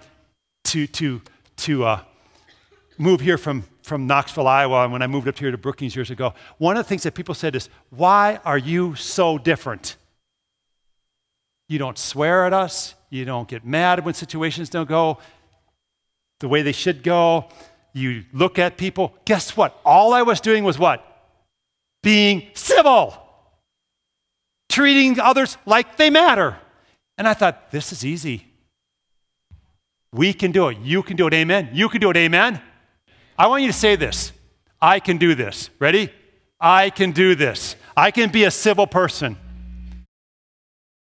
to, 0.65 0.87
to, 0.87 1.21
to 1.57 1.83
uh, 1.83 2.01
move 2.97 3.21
here 3.21 3.37
from, 3.37 3.65
from 3.83 4.07
Knoxville, 4.07 4.47
Iowa, 4.47 4.83
and 4.83 4.93
when 4.93 5.01
I 5.01 5.07
moved 5.07 5.27
up 5.27 5.37
here 5.37 5.51
to 5.51 5.57
Brookings 5.57 5.95
years 5.95 6.11
ago. 6.11 6.33
One 6.57 6.77
of 6.77 6.85
the 6.85 6.87
things 6.87 7.03
that 7.03 7.13
people 7.13 7.35
said 7.35 7.55
is, 7.55 7.69
Why 7.89 8.39
are 8.45 8.57
you 8.57 8.95
so 8.95 9.37
different? 9.37 9.97
You 11.67 11.77
don't 11.77 11.97
swear 11.97 12.45
at 12.45 12.53
us. 12.53 12.95
You 13.09 13.25
don't 13.25 13.47
get 13.47 13.65
mad 13.65 14.05
when 14.05 14.13
situations 14.13 14.69
don't 14.69 14.87
go 14.87 15.19
the 16.39 16.47
way 16.47 16.61
they 16.61 16.71
should 16.71 17.03
go. 17.03 17.47
You 17.93 18.25
look 18.33 18.59
at 18.59 18.77
people. 18.77 19.13
Guess 19.25 19.55
what? 19.55 19.79
All 19.85 20.13
I 20.13 20.21
was 20.21 20.41
doing 20.41 20.63
was 20.63 20.77
what? 20.77 21.05
Being 22.03 22.49
civil, 22.55 23.13
treating 24.71 25.19
others 25.19 25.57
like 25.65 25.97
they 25.97 26.09
matter. 26.09 26.57
And 27.17 27.27
I 27.27 27.33
thought, 27.33 27.69
this 27.71 27.91
is 27.91 28.03
easy. 28.03 28.47
We 30.13 30.33
can 30.33 30.51
do 30.51 30.69
it. 30.69 30.77
You 30.79 31.03
can 31.03 31.15
do 31.15 31.27
it. 31.27 31.33
Amen. 31.33 31.69
You 31.73 31.87
can 31.87 32.01
do 32.01 32.09
it. 32.09 32.17
Amen. 32.17 32.61
I 33.37 33.47
want 33.47 33.63
you 33.63 33.69
to 33.69 33.77
say 33.77 33.95
this 33.95 34.31
I 34.81 34.99
can 34.99 35.17
do 35.17 35.35
this. 35.35 35.69
Ready? 35.79 36.11
I 36.59 36.89
can 36.89 37.11
do 37.11 37.35
this. 37.35 37.75
I 37.95 38.11
can 38.11 38.31
be 38.31 38.43
a 38.43 38.51
civil 38.51 38.87
person. 38.87 39.37